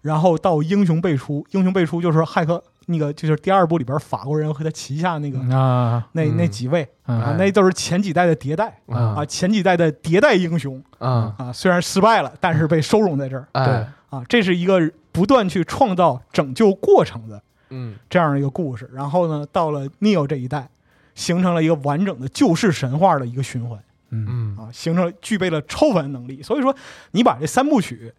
[0.00, 1.46] 然后到英雄辈出。
[1.52, 6.36] 英雄辈出就是骇客那个，就是第二部里边法国人和他旗下那个、啊那嗯。
[6.36, 9.14] 那几位啊嗯，那都是前几代的迭代嗯。
[9.14, 13.46] 啊，前几代的迭代英雄嗯，啊，虽然失败了，但是被收容在这儿。
[13.52, 14.24] 对，啊。
[14.28, 17.94] 这是一个不断去创造拯救过程的嗯。
[18.10, 18.90] 这样一个故事。
[18.92, 20.68] 然后呢，到了 Neo 这一代，
[21.14, 23.78] 形成了一个完整的救世神话的一个循环。
[24.10, 24.26] 嗯。
[24.28, 24.56] 嗯。
[24.56, 26.42] 啊，形成具备了超凡能力。
[26.42, 26.74] 所以说，
[27.12, 28.12] 你把这三部曲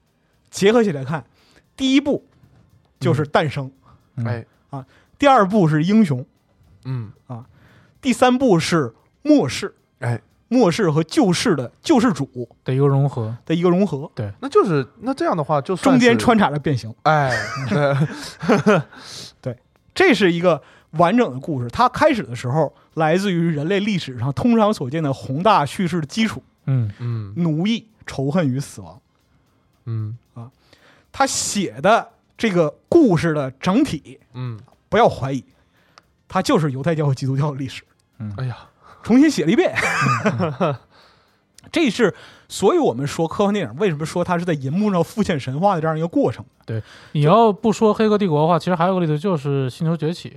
[0.49, 1.24] 结合起来看，
[1.76, 2.26] 第一部
[2.99, 3.72] 就是诞生，
[4.16, 4.45] 嗯。
[4.70, 4.86] 啊，
[5.18, 6.26] 第二部是英雄，
[6.86, 7.11] 嗯。
[7.28, 7.45] 啊
[8.01, 14.30] 第三部是末世，哎，末世和救世的救世主的一个融合，的一个融合，对。
[14.41, 17.32] 那就是那这样的话，就是中间穿插着变形，哎，
[19.39, 19.57] 对，
[19.95, 20.61] 这是一个
[20.91, 21.70] 完整的故事。
[21.70, 27.34] 它开始的时候来自于人类历史上通常所见的宏大叙事的基础：嗯嗯。
[27.38, 28.99] 奴役、仇恨与死亡。
[29.86, 30.18] 嗯。
[30.34, 30.51] 啊。
[31.14, 34.60] 他写的这个故事的整体，嗯，
[34.90, 35.44] 不要怀疑，
[36.28, 37.84] 它就是犹太教和基督教的历史，
[38.20, 38.34] 嗯。
[38.38, 38.58] 哎呀，
[39.02, 39.76] 重新写了一遍。
[41.72, 42.14] 这是，
[42.50, 46.44] 所以我们说科幻电影为什么说它是在银幕上复现神话的这样一个过程。
[46.66, 50.30] 对你要不说《黑客帝国》的话，其实还有个例子就是《星球崛起》，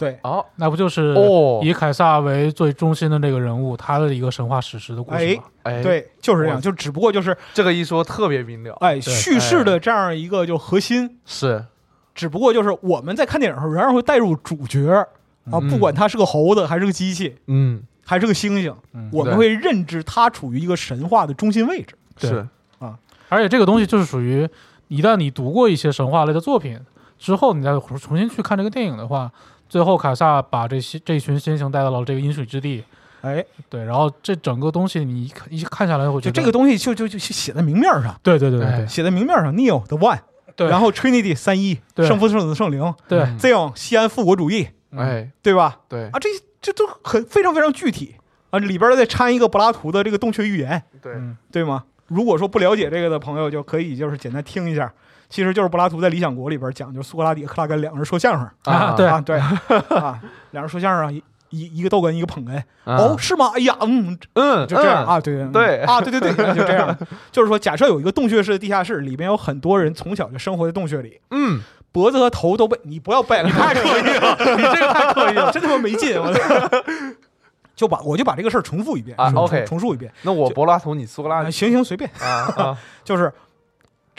[0.00, 5.42] 对，哦那不就是哦，以凯撒为最中心的这个人物，他的一个神话史诗的故事嘛？
[5.64, 11.62] 哎，，对，就是这样，就只不过就是这个一说特别明了，哎，叙事的这样一个就核心，是，
[12.14, 14.90] 只不过就是我们在看电影的时候，仍然会带入主角
[15.50, 15.68] 啊，嗯。
[15.68, 19.10] 不管他是个猴子还是个机器嗯，还是个猩猩，嗯。
[19.12, 21.94] 我们会认知他处于一个神话的中心位置。
[22.18, 22.42] 对。
[22.78, 22.98] 啊，
[23.28, 24.48] 而且这个东西就是属于，
[24.88, 26.80] 一旦你读过一些神话类的作品
[27.18, 29.30] 之后，你再重新去看这个电影的话，
[29.70, 32.84] 最后卡萨把这些这群先行带到了这个饮水之地，
[33.22, 40.18] 哎，对，然后这整个东西你一看一看下来，我觉得就这个东西就就就写在明面上，对对对对写在明面上，Neo 的 One，
[40.56, 42.06] 对，然后 Trinity 三一，对。
[42.06, 42.92] 圣父、圣子、圣灵。
[43.08, 43.20] 对。
[43.20, 45.78] 嗯，Zion 西安复国主义，哎，对吧？
[45.88, 46.06] 对。
[46.08, 46.28] 啊，这
[46.60, 48.16] 这都很非常非常具体。
[48.50, 51.36] 啊，里边儿再掺一个柏拉图的这个洞穴预言，对，嗯。
[51.52, 51.84] 对吗？
[52.08, 54.92] 如果说不了解这个的朋友，就可以就是简单听一下，
[55.30, 59.38] 其实就是柏拉图在《理想国》里边讲，就是苏格拉底和克拉根两个人说相声啊对啊，对
[59.96, 60.20] 啊，
[60.50, 62.56] 两人说相声，一一一个逗哏，一个捧哏。
[62.84, 63.52] 啊哦，是吗？
[63.54, 66.96] 哎呀，嗯，嗯，嗯，就这样啊，对对啊，对对对，就这样。
[67.30, 71.60] 就是说，假设有一个洞穴式的地下室，里面有很多人从小就生活在洞穴里，嗯，
[71.92, 76.16] 脖子和头都被你不要掰了，太刻意了， 你这个太刻意了，真他妈没劲！
[76.20, 76.32] 我
[77.76, 80.12] 就把我就把这个事儿重复一遍啊重 OK 重述一遍。
[80.22, 83.32] 那我柏拉图，你苏格拉行行，随便，啊啊， 就是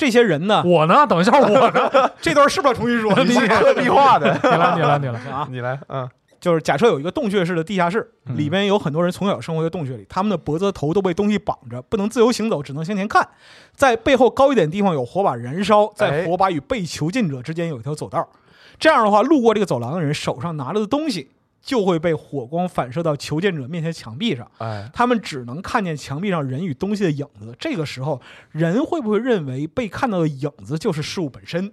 [0.02, 1.06] 这些人呢，我呢？
[1.06, 2.10] 等一下，我呢？
[2.20, 3.14] 这段是不是要重新说？
[3.24, 5.32] 你是特地化的， 你来，你来，你来。
[5.32, 13.30] 啊，你来，嗯就是假设有一个洞穴式的地下室，嗯里边有很多人从小生活在洞穴里，他们的脖子和头都被东西绑着，不能自由行走，只能向前看。
[13.76, 18.28] 在背后高一点地方有火把燃烧，在哎火把与被囚禁者之间有一条走道。
[18.80, 21.30] 这样的话，路过这个走廊的人手上拿着的东西
[21.62, 27.56] 就会被火光反射到囚禁者面前墙壁上，哎，他们只能看见墙壁上人与东西的影子。
[27.60, 31.72] 这个时候，人会不会认为被看到的影子就是事物本身？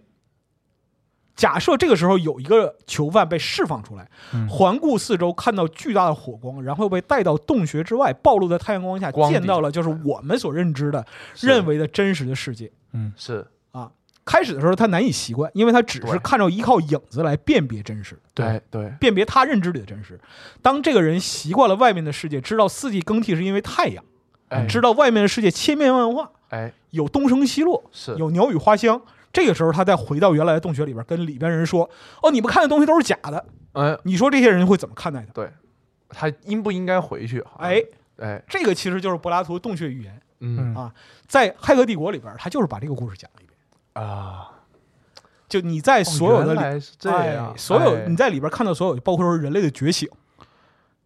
[1.34, 11.06] 假设这个时候有一个囚犯被释放出来，嗯环顾四周，看到巨大的火光，然后被带到洞穴之外，暴露在太阳光下，光见到了就是我们所认知的、
[11.40, 12.70] 认为的真实的世界。
[12.92, 13.46] 嗯是，
[14.28, 20.20] 开始的时候他难以习惯，因为他只是看到依靠影子来辨别真实，对对，辨别他认知里的真实。
[20.60, 24.04] 当这个人习惯了外面的世界，知道四季更替是因为太阳，
[24.48, 29.00] 哎，知道外面的世界千变万化，哎，有东升西落，是，有鸟语花香。
[29.32, 31.88] 这个时候，他再回到原来的洞穴里边，跟里边人说
[32.22, 33.44] ：“哦，你们看的东西都是假的。
[33.74, 35.32] 嗯，”你说这些人会怎么看待他？
[35.32, 35.50] 对，
[36.08, 37.42] 他应不应该回去？
[37.58, 37.82] 哎，
[38.16, 40.92] 哎，这个其实就是柏拉图洞穴寓言，嗯啊
[41.26, 43.57] 在《骇客帝国》里边，他就是把这个故事讲了一遍。
[44.00, 44.50] 啊，
[45.48, 48.04] 就你在所有的里，哎，所有哎。
[48.06, 50.08] 你在里边看到所有，包括说人类的觉醒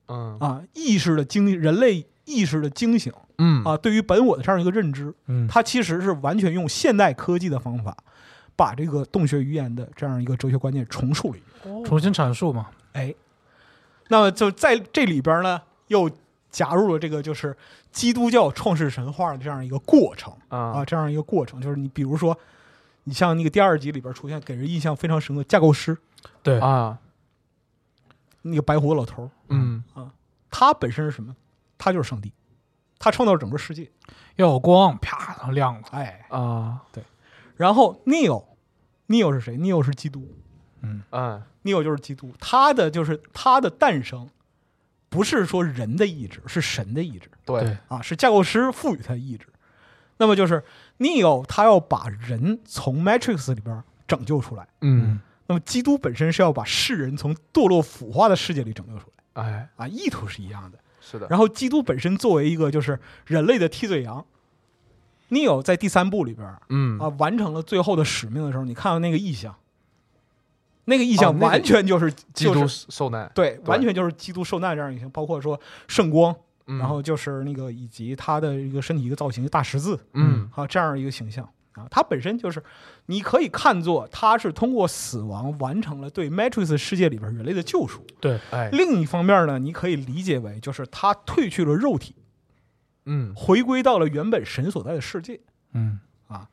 [0.09, 0.39] 嗯。
[0.39, 3.65] 啊，意识的惊，人类意识的惊醒嗯。
[3.65, 7.97] 啊，对于本我的这样一个认知，嗯，它其实是完全用现代科技的方法，
[8.55, 11.85] 把这个洞穴语言的这样一个哲学观念重述了一遍。
[11.85, 12.69] 重新阐述嘛。
[12.93, 13.15] 哎，
[14.09, 16.11] 那么就在这里边呢，又
[16.51, 17.57] 加入了这个就是
[17.91, 22.39] 基督教创世神话的这样一个过程啊，啊这样一个过程，就是你比如说，
[23.05, 25.97] 你像那个第二集里边出现给人印象非常深刻架构师
[26.43, 26.99] 对，啊，
[28.43, 30.13] 那个白胡子老头嗯啊
[30.51, 31.35] 他本身是什么？
[31.79, 32.33] 他就是上帝，
[32.99, 33.91] 他创造了整个世界。
[34.37, 35.83] 要有光，啪，亮了。
[35.91, 37.03] 哎，啊，对
[37.57, 40.27] 然后 Neo，Neo 是谁？Neo 是基督
[40.81, 44.29] 嗯，嗯，Neo 就是基督，他的就是他的诞生，
[45.09, 47.31] 不是说人的意志，是神的意志。
[47.45, 49.47] 对对，啊，是架构师赋予他的意志。
[50.19, 50.63] 那么就是
[50.99, 59.43] Neo 他要把人从 Matrix 里边拯救出来，嗯，那么基督本身是要把世人从堕落腐化的世界里拯救出来。
[59.43, 60.79] 哎，啊，意图是一样的。
[61.01, 64.25] 是的，然后基督本身作为一个就是人类的替罪羊
[65.31, 66.99] ，Neo 在第三部里边嗯。
[66.99, 69.57] 啊完成了最后的使命的时候，你看到那个意象，
[70.85, 75.59] 那个意象完全就是、基督就是受难，对，完全就是基督受难这样一个，包括说
[75.89, 76.37] 圣光，
[76.67, 82.63] 嗯然后就是那个以及他的一个身体一个造型大十字嗯啊这样一个形象啊，他本身就是
[83.07, 88.05] 你可以看作他是通过死亡完成了对 Matrix 世界里边人类的救赎。
[88.21, 92.15] 对，哎，另一方面呢，你可以理解为就是他褪去了肉体，
[93.07, 95.41] 嗯回归到了原本神所在的世界。
[95.73, 95.99] 嗯
[96.29, 96.49] 啊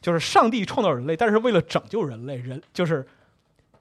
[0.00, 3.06] 就是上帝创造人类，但是为了拯救人类，人就是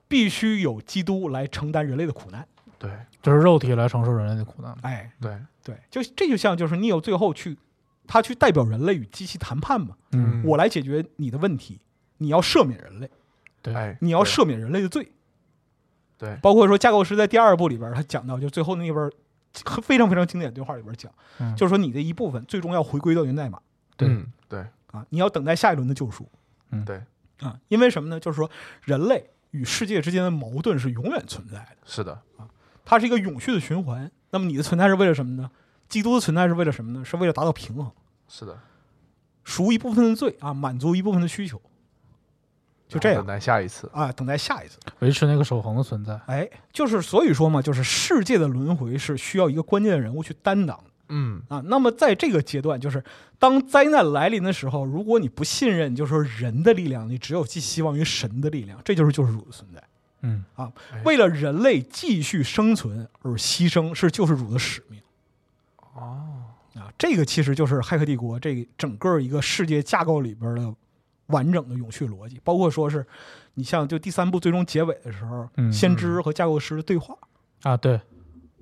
[0.07, 2.45] 必须有基督来承担人类的苦难。
[2.77, 2.91] 对
[3.23, 4.77] 就是肉体来承受人类的苦难。
[4.83, 7.57] 哎，对，对，就这就像就是 Neo 最后去，
[8.05, 11.79] 他去代表人类与机器谈判嘛，嗯，我来解决你的问题，
[12.17, 13.09] 你要赦免人类，
[13.63, 15.11] 对，哎，你要赦免人类的罪。
[16.19, 19.11] 对，包括说架构师在第二部里边，他讲到就最后那边
[19.81, 23.59] 非常非常经典的对话里边讲，嗯就是说你的一部分最终要回归到源代码
[23.97, 24.65] 对嗯对。
[24.91, 26.29] 啊，你要等待下一轮的救赎。
[26.69, 26.85] 嗯。
[26.85, 27.01] 对，
[27.39, 28.19] 啊，因为什么呢？
[28.19, 28.49] 就是说
[28.83, 31.77] 人类与世界之间的矛盾是永远存在的。
[31.83, 32.21] 是的，
[32.85, 34.11] 它是一个永续的循环。
[34.31, 35.49] 那么你的存在是为了什么呢？
[35.89, 37.05] 基督的存在是为了什么呢？
[37.05, 37.91] 是为了达到平衡，
[38.27, 38.57] 是的，
[39.43, 41.61] 赎一部分的罪啊，满足一部分的需求，
[42.87, 44.79] 就这样等待下一次，啊，等待下一次。
[44.99, 46.19] 维持那个守恒的存在。
[46.25, 51.61] 哎，就是所以说嘛，就是世界的轮回是需要一个关键的人物去担当嗯啊。
[51.65, 53.03] 那么在这个阶段，就是
[53.37, 59.83] 当灾难来临的时候，如果你不信任，就是说人的力量，你只有寄希望于神的力量，这就是救世主的存在。
[60.23, 60.43] 嗯。
[60.55, 64.99] 啊哎，为了人类继续生存而牺牲，是救世主的使命。
[65.93, 70.73] 哦，啊，这个其实就是《骇客帝国》这整个一个世界架构里边的
[71.27, 73.05] 完整的永续逻辑，包括说是
[73.53, 77.15] 你像就第三部最终结尾的时候，嗯先知和架构师的对话。
[77.61, 78.01] 啊，对，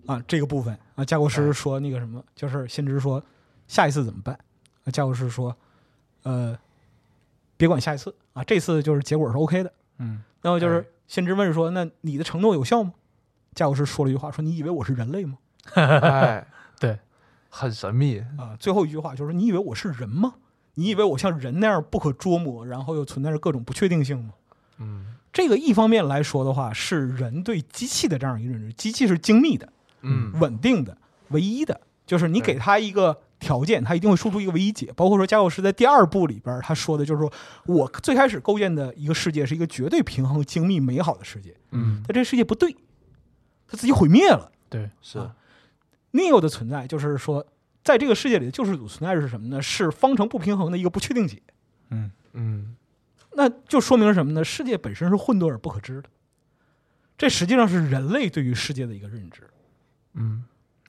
[0.05, 3.23] 啊，这个部分啊，架构师说那个什么，就是先知说
[3.67, 4.37] 下一次怎么办？
[4.83, 5.55] 啊，架构师说，
[6.23, 6.57] 呃，
[7.55, 8.13] 别管下一次。
[8.33, 9.73] 啊，这次就是结果是 OK 的。
[9.97, 10.21] 嗯。
[10.41, 12.93] 那么就是哎先知问说，那你的承诺有效吗？
[13.53, 15.39] 架构师说了一句话，说你以为我是人类吗？
[15.73, 16.47] 哎，
[16.79, 16.97] 对，
[17.49, 20.35] 很神秘，啊，最后一句话就是你以为我是人吗？
[20.75, 24.33] 你以为我像人那样不可捉摸，然后又存在着各种不确定性吗？
[24.77, 29.67] 嗯这个一方面来说的话，是人对机器的这样一个认知，机器是精密的、
[30.03, 30.97] 嗯稳定的、
[31.31, 34.93] 唯一的，就是你给它一个条件，他一定会输出一个唯一解。
[34.95, 37.29] 包括说架构师在第二部里边他说的就是说
[37.65, 42.73] 我最开始构建的一个世界是一个绝对平衡、精密、美好的世界，嗯，但这个世界不对，
[43.67, 44.49] 他自己毁灭了。
[44.69, 45.35] 对，是啊
[46.13, 47.45] Neo 的存在就是说，
[47.83, 49.61] 在这个世界里的救世主存在是什么呢？
[49.61, 51.41] 是方程不平衡的一个不确定解。
[51.89, 52.75] 嗯嗯
[53.33, 54.43] 那就说明什么呢？
[54.43, 56.09] 世界本身是混沌而不可知的，
[57.17, 59.43] 这实际上是人类对于世界的一个认知。
[60.13, 60.43] 嗯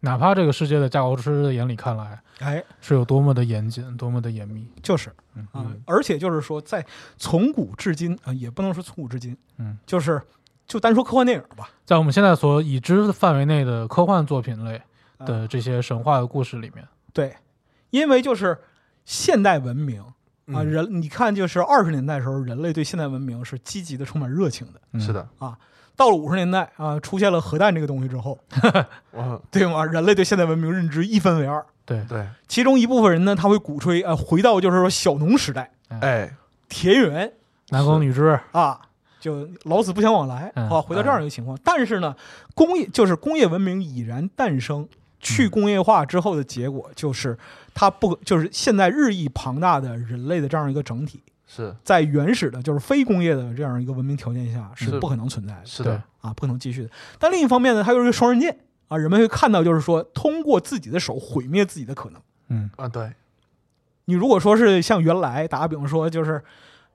[0.05, 4.69] 哪怕这个世界的架构师的眼里看来哎，是有多么的严谨，多么的严密。
[4.83, 6.85] 就是嗯啊，而且就是说，在
[7.17, 10.21] 从古至今啊，也不能说从古至今，嗯，就是
[10.67, 14.83] 就单说科幻电影吧，在我们现在所已知的范围内的科幻作品类
[15.19, 17.37] 啊的这些神话的故事里面，对，
[17.91, 18.59] 因为就是
[19.05, 20.13] 现代文明啊，
[20.47, 24.81] 嗯人你看，就是二十年代的时候，人类对现代文明是积极的、充满热情的。
[24.93, 25.29] 嗯是，的，
[25.97, 28.39] 到了五十年代啊，出现了核弹这个东西之后，
[29.13, 29.85] 我对吗？
[29.85, 35.71] 人类对现代文明认知一分为二，对，对，其中一部分人呢，他会鼓吹呃，回到就是说小农时代，
[36.01, 36.35] 哎，
[36.69, 37.33] 田园。
[37.71, 38.79] 男耕女织，啊，
[39.19, 41.59] 就老死不相往来嗯啊，回到这样一个情况。
[41.65, 42.15] 但是呢，
[42.55, 44.87] 工业就是工业文明已然诞生，
[45.21, 47.39] 去工业化之后的结果就是
[47.73, 51.23] 它不就是现在日益庞大的人类的这样一个整体，
[51.55, 51.75] 是。
[51.85, 54.99] 在原始的就是非工业的这样一个文明条件下是是。
[54.99, 56.91] 不可能存在的是的，啊，不可能继续的。
[57.19, 62.23] 但另一方面呢，它又是一个双刃剑啊，人们会看到就是说通过自己的手毁灭自己的可能。
[62.49, 62.71] 嗯。
[62.77, 63.13] 啊对，
[64.07, 66.43] 你如果说是像原来打个比方说就是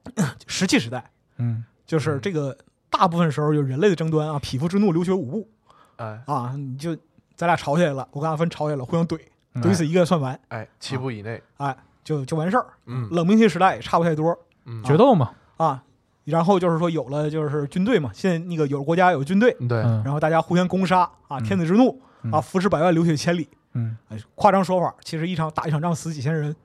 [0.47, 1.11] 石器时代。
[1.37, 1.63] 嗯。
[1.85, 2.21] 就是嗯。
[2.21, 2.57] 这个
[2.89, 5.49] 大部分时候有人类的争端啊，匹夫之怒，流血五步。
[5.97, 6.21] 哎。
[6.25, 6.95] 啊，你就
[7.35, 9.19] 咱俩吵起来了，我跟阿芬吵起来了，互相怼，
[9.53, 9.61] 嗯。
[9.61, 12.65] 怼死一个算完，哎，七步以内，哎，就就完事儿。
[12.85, 13.07] 嗯。
[13.11, 14.37] 冷兵器时代也差不太多
[14.67, 15.81] 嗯，决斗嘛，啊，
[16.25, 20.03] 然后就是说有了就是军队嘛，现在那个有了国家有军队，对，嗯。
[20.03, 21.43] 然后大家互相攻杀啊，嗯。
[21.43, 22.31] 天子之怒嗯。
[22.31, 23.47] 啊，浮尸百万，流血千里。
[23.73, 23.97] 嗯。
[24.09, 26.55] 哎，夸张说法，其实一场打一场仗死几千人，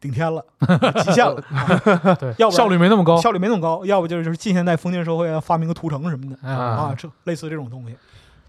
[0.00, 0.44] 顶天了，
[1.04, 6.48] 极限了，啊 对，要不然效率没那么高，效率没那么高，要不就是就是近现代封建社会啊，发明个屠城什么的。
[6.48, 7.96] 啊这类似这种东西。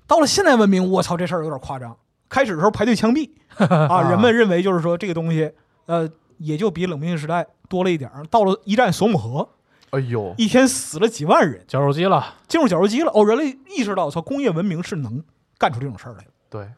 [0.08, 1.96] 到了现代文明，我操，这事儿有点夸张。
[2.28, 3.30] 开始的时候排队枪毙
[3.88, 5.52] 啊，人们认为就是说这个东西，
[5.86, 8.26] 呃，也就比冷兵器时代多了一点儿。
[8.28, 9.50] 到了一战索姆河，
[9.92, 13.12] 哎呦，一天死了几万人，绞肉机了，进入绞肉机了。
[13.14, 15.24] 哦，人类意识到，操，工业文明是能
[15.58, 16.32] 干出这种事儿来的。
[16.50, 16.70] 对，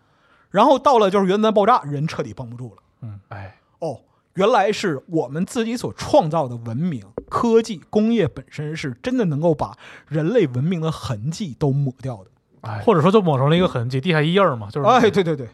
[0.50, 2.82] 然后到了就是原子弹爆炸，人彻底绷不住了。
[3.02, 4.00] 嗯哎，哦，
[4.34, 9.78] 原来是我们自己所创造的文明、科技、工业本身是真的能够把
[10.08, 12.32] 人类文明的痕迹都抹掉的。
[12.62, 15.48] 哎，或者说就抹成了一个痕迹，地下一印儿嘛，就是哎，对对对，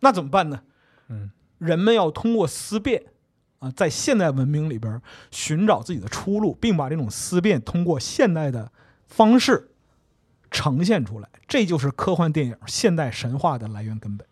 [0.00, 0.60] 那怎么办呢？
[1.08, 3.02] 嗯，人们要通过思辨
[3.64, 5.00] 啊，在现代文明里边
[5.30, 8.70] 寻找自己的出路，并把这种思辨通过现代的
[9.06, 9.70] 方式
[10.50, 11.28] 呈现出来。
[11.48, 14.26] 这就是科幻电影现代神话的来源根本。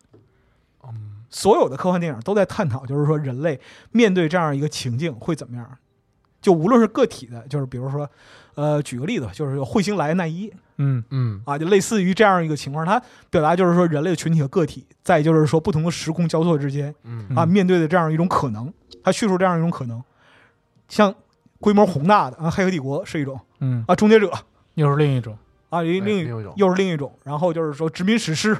[0.83, 3.59] 嗯，所有的科幻电影都在探讨，就是说人类
[3.91, 5.77] 面对这样一个情境会怎么样。
[6.41, 8.09] 就无论是个体的，就是比如说，
[8.55, 18.73] 呃，举个例子，就是有彗星来的那一，嗯嗯，啊，就类似于这样一个情况，它表达就是说人类的群体和个体，在就是说不同的时空交错之间嗯啊，嗯面对的这样一种可能，
[19.03, 20.01] 它叙述这样一种可能，
[20.87, 21.13] 像
[21.59, 24.27] 规模宏大的啊，《黑客帝国》是一种嗯，啊，《终结者》
[24.75, 25.37] 又是另一种，
[25.69, 28.57] 啊，另另另一种又是另一种，然后就是说殖民史诗、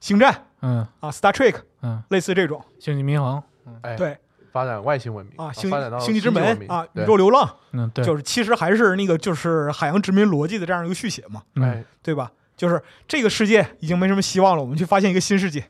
[0.00, 3.42] 星战嗯啊，《Star Trek》嗯，类似这种，星际迷航，
[3.82, 4.16] 哎，对
[4.52, 5.70] 发展外星文明啊，星
[6.00, 12.30] 星际之门啊，宇宙流浪，嗯，对，就是其实还是那个就是海洋殖民逻辑的这样一个续写嘛，嗯哎，对吧？
[12.56, 15.64] 就是这个世界已经没什么希望了，我们去发现一个新世界。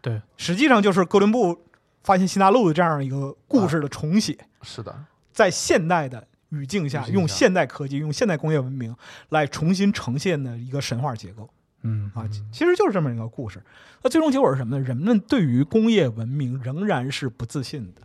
[0.00, 1.62] 对，实际上就是哥伦布
[2.02, 8.94] 发现新大陆的这样一个故事的重写，是的，在现代的语境下，用现代科技、用现代工业文明
[9.30, 11.48] 来重新呈现的一个神话结构。
[11.82, 12.10] 嗯。
[12.14, 13.62] 啊，其其实就是这么一个故事。
[14.02, 14.84] 那最终结果是什么呢？
[14.84, 18.02] 人们对于工业文明仍然是不自信的，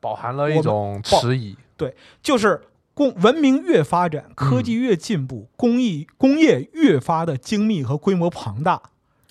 [0.00, 2.62] 饱含了一种迟疑，对就是
[2.94, 8.80] 工文明越发展，科技越进步，工艺工业越发的精密和规模庞大，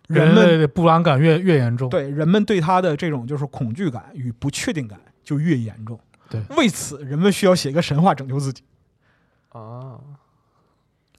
[0.07, 5.99] 人们类的不安感越越严重，，对人们对他的这种就是恐惧感与不确定感就越严重。
[6.29, 8.63] 对为此人们需要写一个神话拯救自己。
[9.49, 9.97] 啊，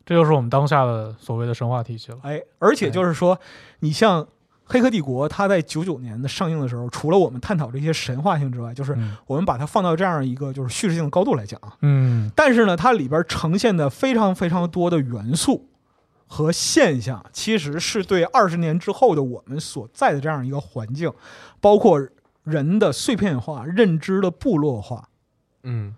[0.04, 2.18] 这就是我们当下的所谓的神话体系了。
[2.22, 3.38] 哎，而且就是说，
[3.80, 4.22] 你像
[4.64, 11.72] 《黑客帝国》，它在九九年的上映的时候，除了我们探讨这些神话性之外，就是嗯我们把它放到这样一个就是叙事性的高度来讲啊。
[11.82, 15.68] 嗯但是呢，它里边呈现的非常非常多的元素
[16.28, 21.10] 和现象，其实是对二十年之后的我们所在的这样一个环境，
[21.60, 22.06] 包括
[22.44, 25.08] 人的碎片化、认知的部落化，
[25.62, 25.94] 嗯，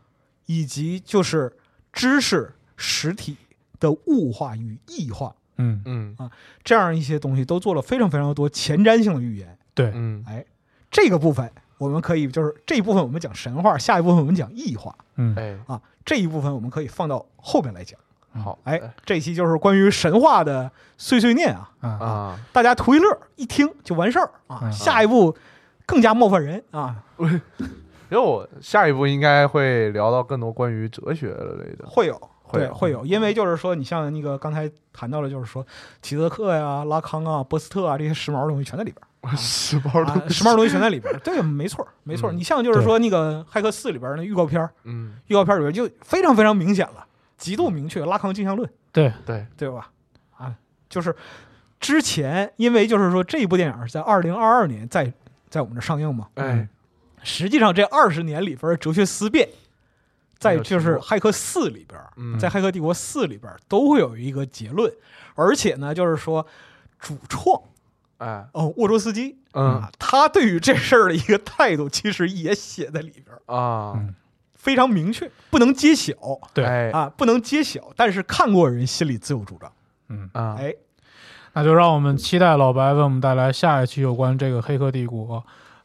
[0.47, 1.53] 以及就是
[1.93, 3.37] 知识实体
[3.78, 6.31] 的物化与异化嗯，嗯啊
[6.62, 9.59] 这样一些东西，都做了非常非常多前瞻性的预言。
[9.74, 10.47] 对，嗯，哎，
[10.91, 17.99] 这个部分我们可以就是这一部分我们讲神话，下一部分我们讲异化嗯哎，啊，这一部分我们可以放到后边来讲。
[18.35, 24.61] 好，哎，这一期就是关于神话的碎碎念啊，啊，啊，大家图一乐，一听就完事儿啊。
[24.62, 24.72] 嗯。
[24.72, 25.37] 下一步
[25.87, 27.28] 更加冒犯人啊，因
[28.11, 32.20] 为我下一步应该会聊到更多关于哲学类的，会有。
[32.53, 32.74] 对，会有。
[32.74, 35.64] 会有，因为就是说，你像那个刚才谈到了，就是说，
[36.03, 41.16] 齐泽克呀、拉康啊、波斯特啊这些时髦的东西全在里边儿， 时髦啊，时髦的东西全在里边。
[41.22, 42.33] 对，没错儿，没错。
[42.33, 47.07] 你像就是说那个《骇客四》里边儿那预告片儿，嗯，预告片里边就非常非常明显了，
[47.41, 49.91] 极度明确拉康镜像论，对，对，对吧？
[50.36, 50.55] 啊，
[50.88, 51.16] 就是
[51.80, 55.12] 之前因为就是说这一部电影是在二零二二年在
[55.49, 56.68] 在我们这上映嘛，哎，
[57.22, 59.49] 实际上这二十年里边儿哲学思辨，
[60.38, 61.99] 在就是《骇客四》里边
[62.38, 64.93] 在《骇客帝国四》里边儿都会有一个结论，
[65.34, 66.47] 而且呢，就是说
[66.99, 67.61] 主创
[68.18, 69.64] 哎，哦沃卓斯基嗯。
[69.64, 74.14] 啊，他对于这事儿的一个态度，其实也写在里边儿，啊，嗯
[74.61, 76.12] 非常明确，不能揭晓。
[76.52, 76.64] 对。
[76.64, 76.90] 哎。
[76.90, 79.72] 啊，不能揭晓，但是看过人心里自有主张。
[80.08, 80.74] 嗯，啊，哎，
[81.54, 85.38] 那就让我们期待老白为我们带来下一期有关这个《黑客帝国》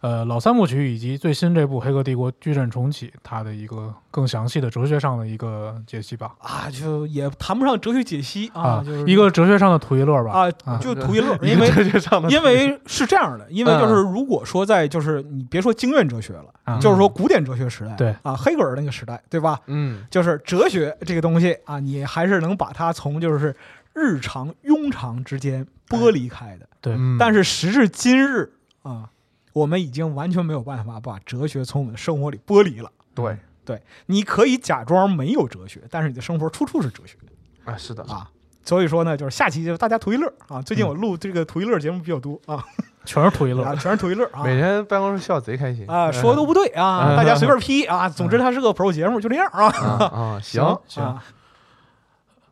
[0.06, 6.36] 呃老三部曲以及最新这部《黑客帝国：矩阵重启》它的一个更详细的哲学上的一个解析吧。
[6.38, 10.32] 啊，就也谈不上哲学解析啊，就是一个哲学上的图一乐吧。
[10.32, 19.60] 啊，啊就图一乐，一 因为哲学上的，因为是这样的，因为就是如果说在就是你别说经验哲学了，啊就是说古典哲学时代，对啊，黑格尔那个时代，对吧？
[19.66, 23.56] 嗯，就是哲学这个东西啊，你还是能把它从就是
[23.96, 26.68] 日常庸常之间剥离开的。
[26.80, 28.52] 对嗯但是时至今日
[28.84, 29.10] 啊，
[29.56, 32.92] 我们已经完全没有办法把哲学从我们的生活里剥离了。
[33.14, 37.16] 对对，你可以假装没有哲学，但是你的生活处处是哲学
[37.64, 38.30] 啊，是的，啊。
[38.66, 40.62] 所以说呢，就是下期就大家图一乐啊。
[40.62, 42.66] 最近我录这个图一乐节目比较多 啊，
[43.06, 43.74] 全是图一乐啊，。
[43.76, 44.44] 全是图一乐啊。
[44.44, 48.10] 每天办公室笑贼开心啊，说的都不对啊，嗯大家随便 批啊。
[48.10, 49.68] 总之，它是个 pro 节目，就这样啊。
[49.68, 51.24] 啊 行，行，啊，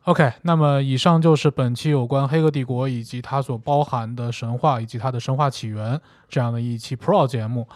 [0.04, 5.98] OK，那么以上就是本期有关《黑客帝国》以及它所包含的神话以及它的神话起源
[6.28, 7.66] 这样的一期 Pro 节目。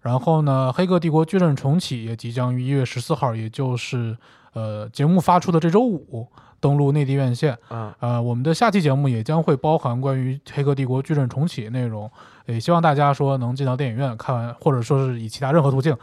[0.00, 4.16] 然后呢，《黑客帝国：矩阵重启》也即将于一月十四号，也就是
[4.54, 6.26] 呃节目发出的这周五
[6.58, 7.58] 登陆内地院线。
[7.68, 12.10] 嗯，呃，我们的下期节目也将会包含关于《黑客帝国：矩阵重启》的内容，
[12.46, 15.94] 也希望大家说能进到电影院看完，或者说是以其他任何途径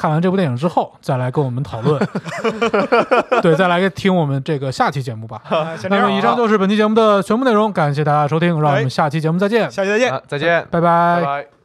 [0.00, 2.00] 看完这部电影之后，再来跟我们讨论，
[3.42, 5.42] 对，再来听我们这个下期节目吧。
[5.90, 10.10] 那么以上就是本期节目的全部内容，感谢大家收听，让我哎们下期节目再见，下期再见。
[10.10, 11.59] 啊再见，拜拜拜。